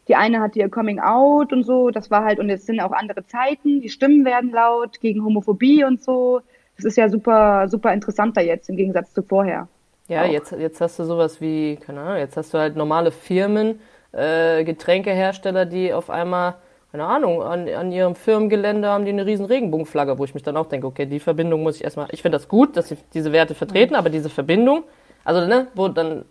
[0.09, 2.91] Die eine hat ihr Coming Out und so, das war halt, und jetzt sind auch
[2.93, 6.41] andere Zeiten, die Stimmen werden laut gegen Homophobie und so.
[6.76, 9.68] Das ist ja super, super interessanter jetzt im Gegensatz zu vorher.
[10.09, 10.32] Ja, Auch.
[10.32, 13.78] jetzt, jetzt hast du sowas wie, keine Ahnung, jetzt hast du halt normale Firmen,
[14.12, 16.54] äh, Getränkehersteller, die auf einmal,
[16.90, 20.56] keine Ahnung, an, an ihrem Firmengelände haben die eine riesen Regenbogenflagge, wo ich mich dann
[20.56, 23.32] auch denke, okay, die Verbindung muss ich erstmal, ich finde das gut, dass sie diese
[23.32, 24.84] Werte vertreten, aber diese Verbindung,
[25.24, 26.24] also ne, wo dann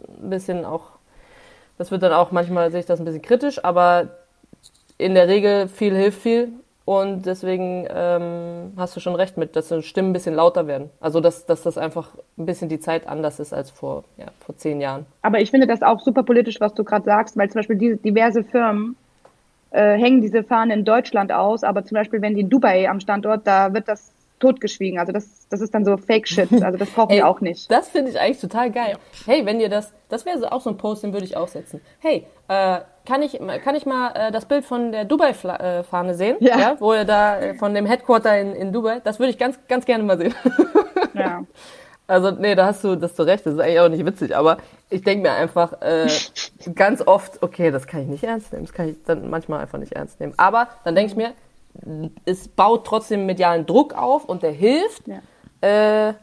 [0.00, 0.90] ein bisschen auch,
[1.78, 4.08] das wird dann auch manchmal, sehe ich das ein bisschen kritisch, aber
[4.98, 6.52] in der Regel viel hilft viel
[6.84, 10.90] und deswegen ähm, hast du schon recht mit, dass Stimmen ein bisschen lauter werden.
[11.00, 14.56] Also dass, dass das einfach ein bisschen die Zeit anders ist als vor, ja, vor
[14.56, 15.06] zehn Jahren.
[15.22, 17.96] Aber ich finde das auch super politisch, was du gerade sagst, weil zum Beispiel diese
[17.96, 18.96] diverse Firmen
[19.70, 23.00] äh, hängen diese Fahne in Deutschland aus, aber zum Beispiel, wenn die in Dubai am
[23.00, 24.13] Standort, da wird das
[24.44, 24.98] totgeschwiegen.
[24.98, 26.62] Also das, das ist dann so Fake-Shit.
[26.62, 27.70] Also das brauchen Ey, wir auch nicht.
[27.70, 28.96] Das finde ich eigentlich total geil.
[29.24, 31.48] Hey, wenn ihr das, das wäre so auch so ein Post, den würde ich auch
[31.48, 31.80] setzen.
[32.00, 36.36] Hey, äh, kann ich, kann ich mal äh, das Bild von der Dubai-Fahne sehen?
[36.40, 36.76] Ja.
[36.78, 39.84] Wo ihr da äh, von dem Headquarter in, in Dubai, das würde ich ganz, ganz
[39.84, 40.34] gerne mal sehen.
[41.16, 41.44] Ja.
[42.08, 44.58] Also, nee, da hast du, das du recht, das ist eigentlich auch nicht witzig, aber
[44.90, 46.08] ich denke mir einfach äh,
[46.74, 49.78] ganz oft, okay, das kann ich nicht ernst nehmen, das kann ich dann manchmal einfach
[49.78, 50.34] nicht ernst nehmen.
[50.36, 51.32] Aber dann denke ich mir,
[52.24, 55.02] es baut trotzdem medialen Druck auf und der hilft.
[55.06, 56.08] Ja.
[56.08, 56.14] Äh,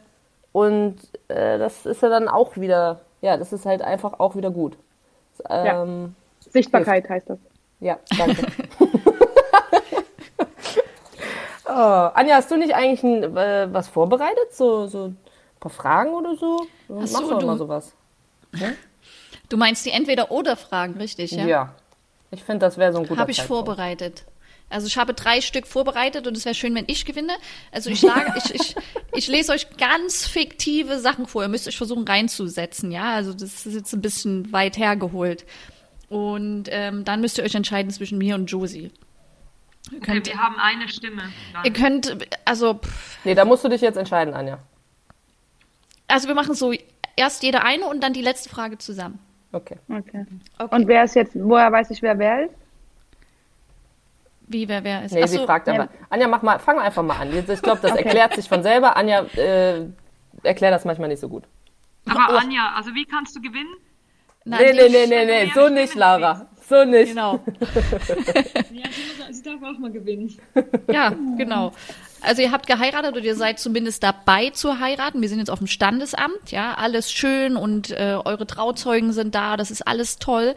[0.52, 0.96] und
[1.28, 4.76] äh, das ist ja dann auch wieder, ja, das ist halt einfach auch wieder gut.
[5.48, 6.14] Ähm,
[6.50, 7.38] Sichtbarkeit heißt das.
[7.80, 7.98] ja.
[8.18, 8.46] danke.
[11.66, 14.52] Anja, hast du nicht eigentlich ein, äh, was vorbereitet?
[14.52, 15.16] So, so ein
[15.58, 16.66] paar Fragen oder so?
[16.88, 17.94] Ach Machst so, du du- immer sowas?
[19.48, 21.44] Du meinst die Entweder-Oder-Fragen, richtig, ja?
[21.46, 21.74] Ja.
[22.30, 23.66] Ich finde, das wäre so ein guter Habe ich Zeitpunkt.
[23.66, 24.24] vorbereitet.
[24.72, 27.32] Also ich habe drei Stück vorbereitet und es wäre schön, wenn ich gewinne.
[27.70, 28.74] Also ich, lage, ich, ich,
[29.14, 31.42] ich lese euch ganz fiktive Sachen vor.
[31.42, 33.12] Ihr müsst euch versuchen reinzusetzen, ja.
[33.14, 35.44] Also das ist jetzt ein bisschen weit hergeholt.
[36.08, 38.90] Und ähm, dann müsst ihr euch entscheiden zwischen mir und Josie.
[39.90, 41.22] Ihr Okay, könnt, wir haben eine Stimme.
[41.52, 41.64] Dann.
[41.64, 44.58] ihr könnt also, pff, Nee, da musst du dich jetzt entscheiden, Anja.
[46.08, 46.72] also wir machen so
[47.16, 49.18] erst jede eine und dann die letzte Frage zusammen.
[49.52, 49.76] Okay.
[49.88, 50.24] Okay.
[50.58, 50.74] Okay.
[50.74, 52.54] Und wer ist jetzt, woher weiß ich, wer wer ist?
[54.52, 55.12] Wie, wer, wer ist?
[55.12, 55.88] Nee, Ach sie fragt ja.
[56.10, 57.32] Anja, mach mal, fang einfach mal an.
[57.32, 58.96] Ich glaube, das erklärt sich von selber.
[58.96, 59.86] Anja äh,
[60.42, 61.44] erklärt das manchmal nicht so gut.
[62.08, 63.74] Aber Anja, also wie kannst du gewinnen?
[64.44, 66.48] Nein, Nee, nee, nee, nee, nee, so nicht, Lara.
[66.68, 67.08] So nicht.
[67.10, 67.40] Genau.
[68.72, 70.34] Ja, sie, sie darf auch mal gewinnen.
[70.90, 71.72] Ja, genau.
[72.22, 75.20] Also ihr habt geheiratet oder ihr seid zumindest dabei zu heiraten.
[75.20, 79.56] Wir sind jetzt auf dem Standesamt, ja, alles schön und äh, eure Trauzeugen sind da,
[79.56, 80.54] das ist alles toll.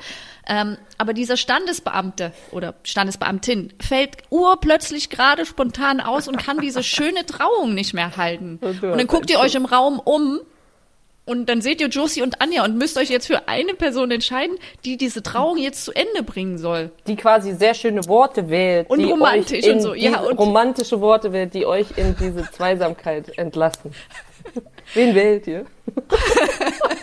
[0.48, 7.26] Ähm, aber dieser Standesbeamte oder Standesbeamtin fällt urplötzlich gerade spontan aus und kann diese schöne
[7.26, 8.60] Trauung nicht mehr halten.
[8.66, 10.40] Und dann guckt ihr euch im Raum um
[11.26, 14.58] und dann seht ihr Josie und Anja und müsst euch jetzt für eine Person entscheiden,
[14.86, 16.92] die diese Trauung jetzt zu Ende bringen soll.
[17.08, 18.90] Die quasi sehr schöne Worte wählt.
[18.90, 23.38] Und die romantisch und so, ja, und- romantische Worte wählt, die euch in diese Zweisamkeit
[23.38, 23.92] entlassen.
[24.94, 25.66] Wen wählt ihr?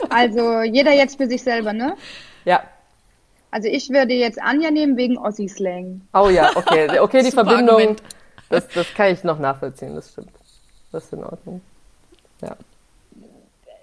[0.08, 1.96] Also jeder jetzt für sich selber, ne?
[2.44, 2.62] Ja.
[3.50, 6.02] Also ich würde jetzt Anja nehmen wegen Ossi-Slang.
[6.14, 6.98] Oh ja, okay.
[7.00, 8.02] Okay, die Verbindung, Argument.
[8.50, 10.30] das, das kann ich noch nachvollziehen, das stimmt.
[10.92, 11.60] Das ist in Ordnung.
[12.42, 12.56] Ja.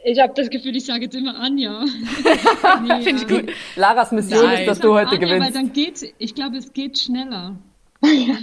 [0.04, 1.84] Ich habe das Gefühl, ich sage jetzt immer Anja.
[2.84, 3.54] nee, Finde ich gut.
[3.76, 4.60] Laras Mission Nein.
[4.60, 5.56] ist, dass du heute Anja, weil gewinnst.
[5.56, 7.56] dann geht, ich glaube, es geht schneller.
[8.02, 8.38] Mit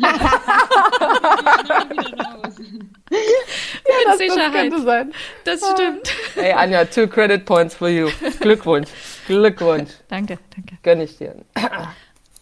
[4.18, 4.72] Sicherheit.
[4.84, 5.12] sein.
[5.44, 6.12] Das stimmt.
[6.36, 8.10] Ey, Anja, two credit points for you.
[8.40, 8.90] Glückwunsch.
[9.26, 9.90] Glückwunsch.
[10.08, 10.76] Danke, danke.
[10.82, 11.36] Gönn ich dir.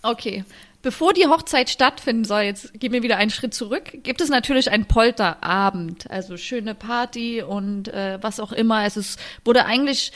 [0.02, 0.44] Okay.
[0.84, 4.70] Bevor die Hochzeit stattfinden soll, jetzt gehen wir wieder einen Schritt zurück, gibt es natürlich
[4.70, 6.10] einen Polterabend.
[6.10, 8.84] Also schöne Party und äh, was auch immer.
[8.84, 10.12] Es ist, wurde eigentlich,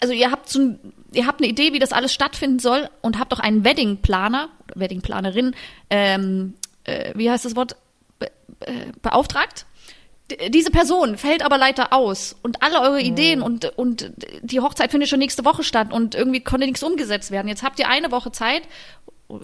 [0.00, 0.78] also ihr habt so ein,
[1.12, 4.78] ihr habt eine Idee, wie das alles stattfinden soll und habt auch einen Weddingplaner, oder
[4.80, 5.56] Weddingplanerin,
[5.90, 7.74] ähm, äh, wie heißt das Wort,
[8.20, 8.30] Be
[8.60, 9.66] äh, beauftragt.
[10.30, 14.12] D- Diese Person fällt aber leider aus und alle eure Ideen und, und
[14.42, 17.48] die Hochzeit findet schon nächste Woche statt und irgendwie konnte nichts umgesetzt werden.
[17.48, 18.62] Jetzt habt ihr eine Woche Zeit,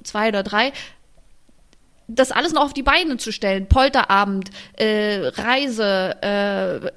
[0.02, 0.72] zwei oder drei,
[2.08, 3.66] das alles noch auf die Beine zu stellen.
[3.68, 6.90] Polterabend, äh, Reise, äh,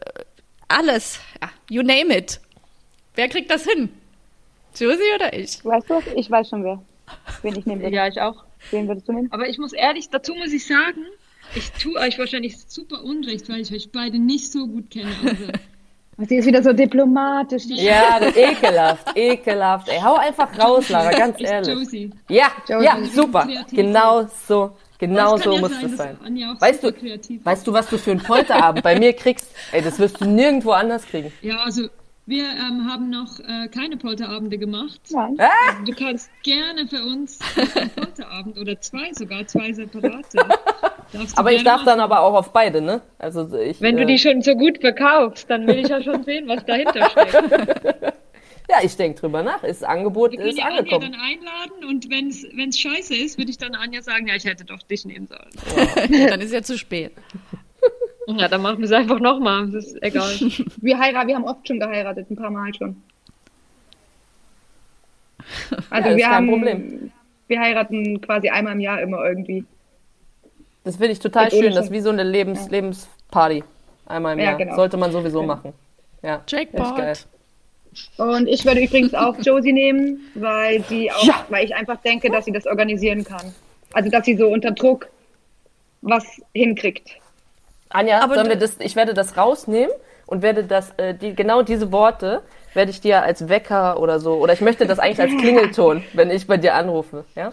[0.67, 1.19] alles.
[1.41, 2.39] Ja, you name it.
[3.15, 3.89] Wer kriegt das hin?
[4.77, 5.63] Josie oder ich?
[5.65, 6.03] Weißt du was?
[6.15, 6.81] Ich weiß schon wer.
[7.41, 7.95] Wen ich nehmen würde.
[7.95, 8.43] Ja, ich auch.
[8.71, 9.31] Wen würdest du nehmen?
[9.31, 11.05] Aber ich muss ehrlich, dazu muss ich sagen,
[11.55, 15.11] ich tue euch wahrscheinlich super unrecht, weil ich euch beide nicht so gut kenne.
[15.23, 15.47] Also,
[16.27, 17.63] Sie ist wieder so diplomatisch.
[17.67, 19.87] Ja, das- ekelhaft, ekelhaft.
[19.89, 21.73] Ey, hau einfach raus, Lara, ganz ich ehrlich.
[21.73, 22.11] Josie.
[22.27, 22.85] Ja, Josie.
[22.85, 23.47] ja, super.
[23.71, 26.17] Genau so, genau Das so ja muss sein, es dass sein.
[26.59, 26.91] Weißt du,
[27.45, 29.49] weißt du, was du für einen Polterabend bei mir kriegst?
[29.71, 31.31] Ey, das wirst du nirgendwo anders kriegen.
[31.41, 31.87] Ja, also
[32.25, 34.99] wir ähm, haben noch äh, keine Polterabende gemacht.
[35.11, 35.35] Nein.
[35.39, 35.47] Ah!
[35.85, 37.39] Du kannst gerne für uns
[37.75, 40.37] einen Polterabend oder zwei sogar, zwei separate.
[41.35, 43.01] Aber ich darf dann aber auch auf beide, ne?
[43.17, 46.23] Also ich, Wenn du äh, die schon so gut verkaufst, dann will ich ja schon
[46.23, 48.13] sehen, was dahinter steckt.
[48.71, 49.61] Ja, ich denke drüber nach.
[49.61, 51.11] Das Angebot Wir ist ja Anja angekommen.
[51.11, 54.63] dann einladen und wenn es scheiße ist, würde ich dann Anja sagen, ja, ich hätte
[54.63, 55.49] doch dich nehmen sollen.
[56.29, 57.11] Dann ist ja zu spät.
[58.37, 59.71] Ja, dann machen wir es einfach nochmal.
[59.71, 60.29] Das ist egal.
[60.77, 63.01] Wir heiraten, wir haben oft schon geheiratet, ein paar Mal schon.
[65.89, 67.11] Also Ja, ist wir kein haben, Problem.
[67.47, 69.65] wir heiraten quasi einmal im Jahr immer irgendwie.
[70.89, 71.71] Das finde ich total schön.
[71.75, 73.63] Das ist wie so eine Lebens Lebensparty.
[74.07, 74.55] Einmal im Ja, Jahr.
[74.57, 74.75] genau.
[74.75, 75.73] Sollte man sowieso machen.
[76.23, 77.27] Ja, Jackpot.
[78.17, 81.45] Und ich würde übrigens auch Josie nehmen, weil sie auch, Ja.
[81.49, 83.53] weil ich einfach denke, dass sie das organisieren kann.
[83.93, 85.09] Also dass sie so unter Druck
[86.01, 86.25] was
[86.55, 87.11] hinkriegt.
[87.89, 89.91] Anja, Aber sollen wir das, ich werde das rausnehmen
[90.25, 92.41] und werde das, äh, die, genau diese Worte
[92.73, 96.31] werde ich dir als Wecker oder so, oder ich möchte das eigentlich als Klingelton, wenn
[96.31, 97.51] ich bei dir anrufe, ja?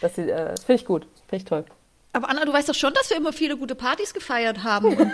[0.00, 1.64] Das, äh, das finde ich gut, finde ich toll.
[2.16, 4.86] Aber Anna, du weißt doch schon, dass wir immer viele gute Partys gefeiert haben.
[4.96, 5.12] Und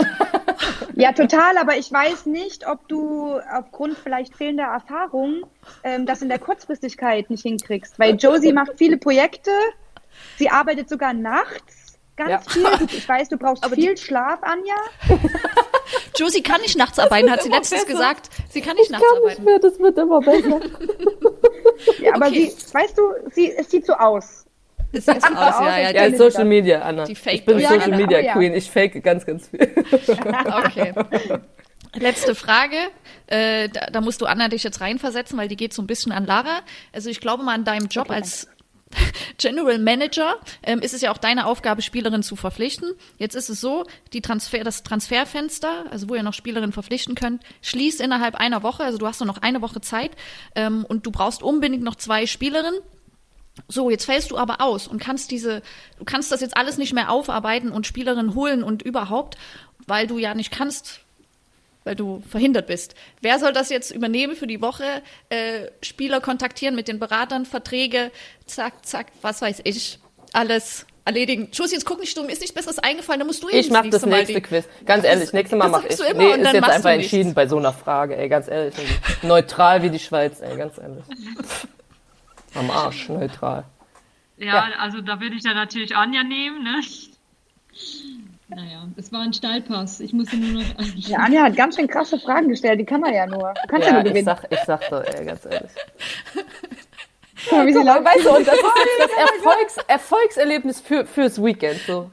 [0.94, 5.42] Ja, total, aber ich weiß nicht, ob du aufgrund vielleicht fehlender Erfahrung
[5.82, 7.98] ähm, das in der Kurzfristigkeit nicht hinkriegst.
[7.98, 9.50] Weil Josie macht viele Projekte,
[10.38, 12.38] sie arbeitet sogar nachts ganz Ja.
[12.78, 12.88] viel.
[12.96, 14.76] Ich weiß, du brauchst Aber viel Schlaf, Anja.
[16.16, 17.92] Josie kann nicht nachts arbeiten, hat sie letztens besser.
[17.92, 18.28] gesagt.
[18.50, 19.42] Sie kann nicht nachts arbeiten.
[19.42, 20.60] mehr, das wird immer besser.
[21.98, 22.52] Ja, aber Okay.
[22.56, 24.44] sie, weißt du, sie, es sieht so aus.
[25.00, 25.90] Sieht so aus, ja, ja.
[25.90, 27.04] Ja, Social Media, Anna.
[27.04, 28.32] Die Fake ich bin Ja, Social genau, Media ja.
[28.34, 28.54] Queen.
[28.54, 29.60] Ich fake ganz, ganz viel.
[30.64, 30.92] okay.
[31.94, 32.76] Letzte Frage.
[33.26, 36.12] Äh, da, da musst du Anna dich jetzt reinversetzen, weil die geht so ein bisschen
[36.12, 36.60] an Lara.
[36.92, 38.48] Also ich glaube mal an deinem Job Okay, als
[39.38, 42.92] General Manager ähm, ist es ja auch deine Aufgabe, Spielerinnen zu verpflichten.
[43.18, 47.42] Jetzt ist es so, die Transfer, das Transferfenster, also wo ihr noch Spielerinnen verpflichten könnt,
[47.62, 48.84] schließt innerhalb einer Woche.
[48.84, 50.12] Also du hast nur noch eine Woche Zeit
[50.54, 52.80] ähm, und du brauchst unbedingt noch zwei Spielerinnen.
[53.68, 55.62] So, jetzt fällst du aber aus und kannst diese,
[55.98, 59.36] du kannst das jetzt alles nicht mehr aufarbeiten und Spielerinnen holen und überhaupt,
[59.86, 61.00] weil du ja nicht kannst,
[61.84, 62.94] weil du verhindert bist.
[63.20, 64.84] Wer soll das jetzt übernehmen für die Woche?
[65.28, 68.10] Äh, Spieler kontaktieren mit den Beratern, Verträge,
[68.46, 69.98] zack, zack, was weiß ich,
[70.32, 71.48] alles erledigen.
[71.52, 73.84] Schuss, jetzt guck nicht dumm, ist nichts Besseres eingefallen, dann musst du eben Ich mach
[73.90, 74.64] das Mal nächste die- Quiz.
[74.86, 75.96] Ganz ehrlich, nächstes Mal Das mach ich.
[75.96, 78.48] du Nee, und ist jetzt machst einfach du entschieden bei so einer Frage, ey, ganz
[78.48, 78.74] ehrlich.
[79.22, 81.04] Neutral wie die Schweiz, ey, ganz ehrlich.
[82.54, 83.64] Am Arsch, neutral.
[84.36, 84.68] Ja, Ja.
[84.78, 86.80] also da würde ich dann natürlich Anja nehmen, ne?
[88.48, 90.00] Naja, es war ein Steilpass.
[90.00, 90.64] Ich musste nur noch.
[90.96, 93.54] Ja, Anja hat ganz schön krasse Fragen gestellt, die kann man ja nur.
[93.62, 94.24] Du kannst ja, Ja, nur ich gewinnen.
[94.26, 95.70] sag, ich sag doch, ey, ganz ehrlich.
[97.48, 98.04] Guck mal, wie sie lacht.
[98.04, 102.10] weißt du, und das ist jetzt das Erfolgs Erfolgserlebnis für, fürs Weekend, so.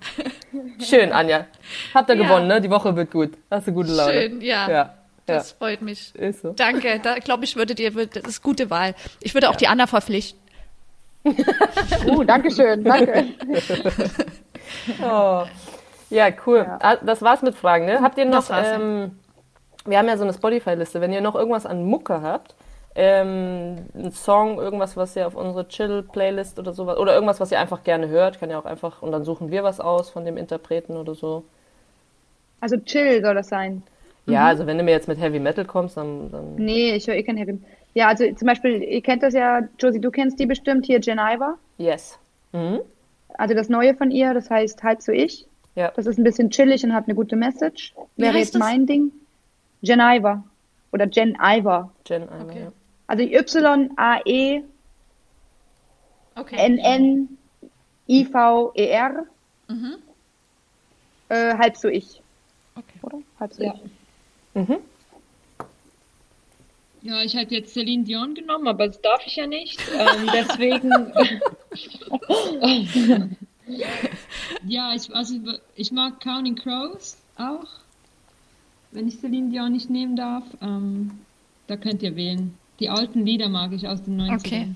[0.79, 1.45] Schön, Anja.
[1.93, 2.23] Habt ihr Ja.
[2.23, 2.61] gewonnen, ne?
[2.61, 3.33] Die Woche wird gut.
[3.51, 4.13] Hast du gute Laune.
[4.13, 4.69] Schön, ja.
[4.69, 4.93] Ja,
[5.29, 5.35] ja.
[5.35, 6.13] Das freut mich.
[6.15, 6.51] Ist so.
[6.51, 8.95] Danke, da glaube ich, würde dir, das ist gute Wahl.
[9.21, 10.39] Ich würde auch die Anna verpflichten.
[12.07, 13.25] Uh, danke schön, danke.
[15.03, 15.43] Oh.
[16.09, 16.59] Ja, cool.
[16.65, 16.79] Ja.
[16.81, 18.01] Ah, Das war's mit Fragen, ne?
[18.01, 18.75] Habt ihr noch, ja.
[18.75, 19.19] ähm,
[19.85, 22.55] wir haben ja so eine Spotify-Liste, wenn ihr noch irgendwas an Mucke habt,
[22.95, 27.59] ähm, ein Song, irgendwas, was ihr auf unsere Chill-Playlist oder sowas, oder irgendwas, was ihr
[27.59, 30.37] einfach gerne hört, kann ja auch einfach, und dann suchen wir was aus von dem
[30.37, 31.43] Interpreten oder so.
[32.61, 33.83] Also chill soll das sein.
[34.29, 34.47] Ja, Mhm.
[34.47, 37.23] also wenn du mir jetzt mit Heavy Metal kommst, dann, dann Nee, ich höre eh
[37.23, 37.59] kein Heavy.
[37.93, 41.57] Ja, also zum Beispiel, ihr kennt das ja, Josie, du kennst die bestimmt, hier Geneva.
[41.77, 42.17] yes.
[42.51, 42.79] Mhm.
[43.37, 45.45] Also das Neue von ihr, das heißt Halb so ich.
[45.75, 45.91] Ja.
[45.95, 47.93] Das ist ein bisschen chillig und hat eine gute Message.
[48.17, 48.59] Wie Wäre heißt jetzt das?
[48.59, 49.11] mein Ding.
[49.81, 50.43] Geneva.
[50.91, 51.91] Oder Gen Iver.
[52.07, 52.59] Jen einmal, Okay.
[52.63, 52.71] ja.
[53.07, 53.23] Also
[58.07, 59.09] Y-A-E-N-N-I-V-E-R.
[59.67, 59.73] Okay.
[59.73, 59.95] Mhm.
[61.29, 62.21] Äh, halb so ich.
[62.75, 62.99] okay.
[63.03, 63.17] Oder?
[63.39, 63.73] Halb so Ja.
[63.75, 63.81] ich.
[64.59, 64.79] Mhm.
[67.01, 69.81] Ja, ich hätte jetzt Celine Dion genommen, aber das darf ich ja nicht.
[69.97, 71.13] Ähm, deswegen.
[74.67, 75.35] ja, ich, also,
[75.75, 77.67] ich mag Counting Crows auch.
[78.91, 81.19] Wenn ich Celine Dion nicht nehmen darf, ähm,
[81.67, 82.57] da könnt ihr wählen.
[82.79, 84.35] Die alten Lieder mag ich aus den 90ern.
[84.35, 84.67] Okay,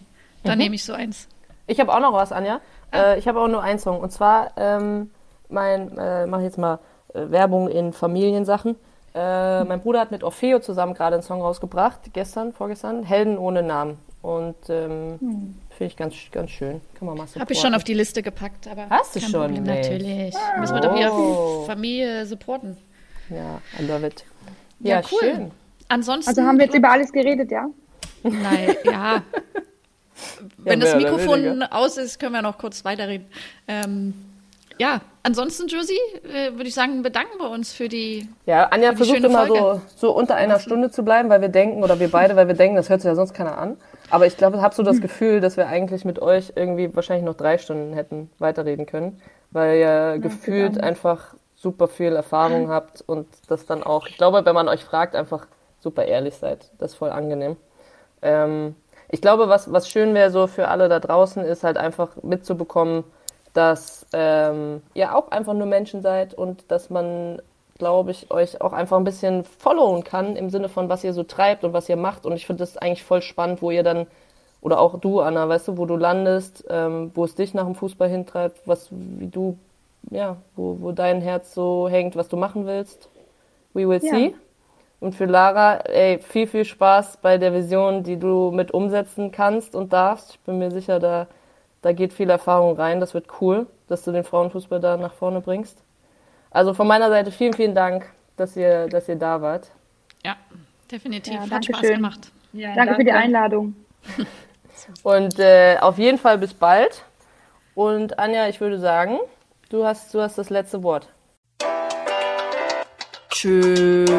[0.44, 1.28] dann nehme ich so eins.
[1.68, 2.62] Ich habe auch noch was, Anja.
[2.94, 4.00] Äh, ich habe auch nur einen Song.
[4.00, 5.10] Und zwar, ähm,
[5.50, 6.80] mein, äh, mache jetzt mal
[7.14, 8.76] äh, Werbung in Familiensachen.
[9.16, 13.62] Äh, mein Bruder hat mit Orfeo zusammen gerade einen Song rausgebracht, gestern, vorgestern, Helden ohne
[13.62, 13.98] Namen.
[14.24, 15.20] Und ähm,
[15.70, 16.82] finde ich ganz, ganz schön.
[16.98, 19.32] Kann man mal Habe ich schon auf die Liste gepackt, aber Hast du schon?
[19.54, 19.82] Problem, Nee.
[19.82, 20.36] natürlich.
[20.60, 21.64] Müssen wir doch wieder Oh.
[21.68, 22.78] Familie supporten.
[23.30, 24.24] Ja, I love it.
[24.80, 25.20] Ja, Ja, cool.
[25.20, 25.52] schön.
[25.90, 26.30] Ansonsten.
[26.30, 27.68] Also haben wir jetzt über alles geredet, ja?
[28.24, 29.22] Nein, ja.
[30.58, 33.28] Wenn Ja, das Mikrofon aus ist, können wir noch kurz weiterreden.
[33.68, 34.14] Ähm,
[34.78, 38.28] ja, ansonsten, Josie, äh, würde ich sagen, bedanken wir uns für die.
[38.46, 41.84] Ja, Anja die versucht immer so, so unter einer Stunde zu bleiben, weil wir denken,
[41.84, 43.78] oder wir beide, weil wir denken, das hört sich ja sonst keiner an.
[44.10, 47.26] Aber ich glaube, ich habe so das Gefühl, dass wir eigentlich mit euch irgendwie wahrscheinlich
[47.26, 49.22] noch drei Stunden hätten weiterreden können,
[49.52, 54.54] weil ihr gefühlt einfach super viel Erfahrung habt und das dann auch, ich glaube, wenn
[54.54, 55.48] man euch fragt, einfach
[55.80, 56.72] super ehrlich seid.
[56.78, 57.58] Das ist voll angenehm.
[58.22, 58.76] Ähm,
[59.10, 63.04] ich glaube, was, was schön wäre so für alle da draußen, ist halt einfach mitzubekommen,
[63.54, 67.42] dass ähm, ihr auch einfach nur Menschen seid und dass man,
[67.78, 71.24] glaube ich, euch auch einfach ein bisschen followen kann im Sinne von, was ihr so
[71.24, 72.26] treibt und was ihr macht.
[72.26, 74.08] Und ich finde das eigentlich voll spannend, wo ihr dann,
[74.62, 77.76] oder auch du, Anna, weißt du, wo du landest, ähm, wo es dich nach dem
[77.76, 79.58] Fußball hintreibt, was, wie du,
[80.12, 83.10] ja, wo, wo dein Herz so hängt, was du machen willst.
[83.74, 84.12] We will Ja.
[84.12, 84.36] see.
[85.00, 89.76] Und für Lara, ey, viel, viel Spaß bei der Vision, die du mit umsetzen kannst
[89.76, 90.32] und darfst.
[90.32, 91.28] Ich bin mir sicher, da,
[91.84, 93.00] da geht viel Erfahrung rein.
[93.00, 95.78] Das wird cool, dass du den Frauenfußball da nach vorne bringst.
[96.50, 99.70] Also von meiner Seite vielen, vielen Dank, dass ihr, dass ihr da wart.
[100.26, 100.38] Ja,
[100.90, 101.34] definitiv.
[101.34, 101.96] Ja, Hat danke Spaß schön.
[101.96, 102.32] gemacht.
[102.54, 103.76] Ja, Danke für die Einladung.
[105.04, 107.04] Und äh, auf jeden Fall bis bald.
[107.76, 109.20] Und Anja, ich würde sagen,
[109.70, 111.10] du hast, du hast das letzte Wort.
[113.30, 114.10] Tschüss.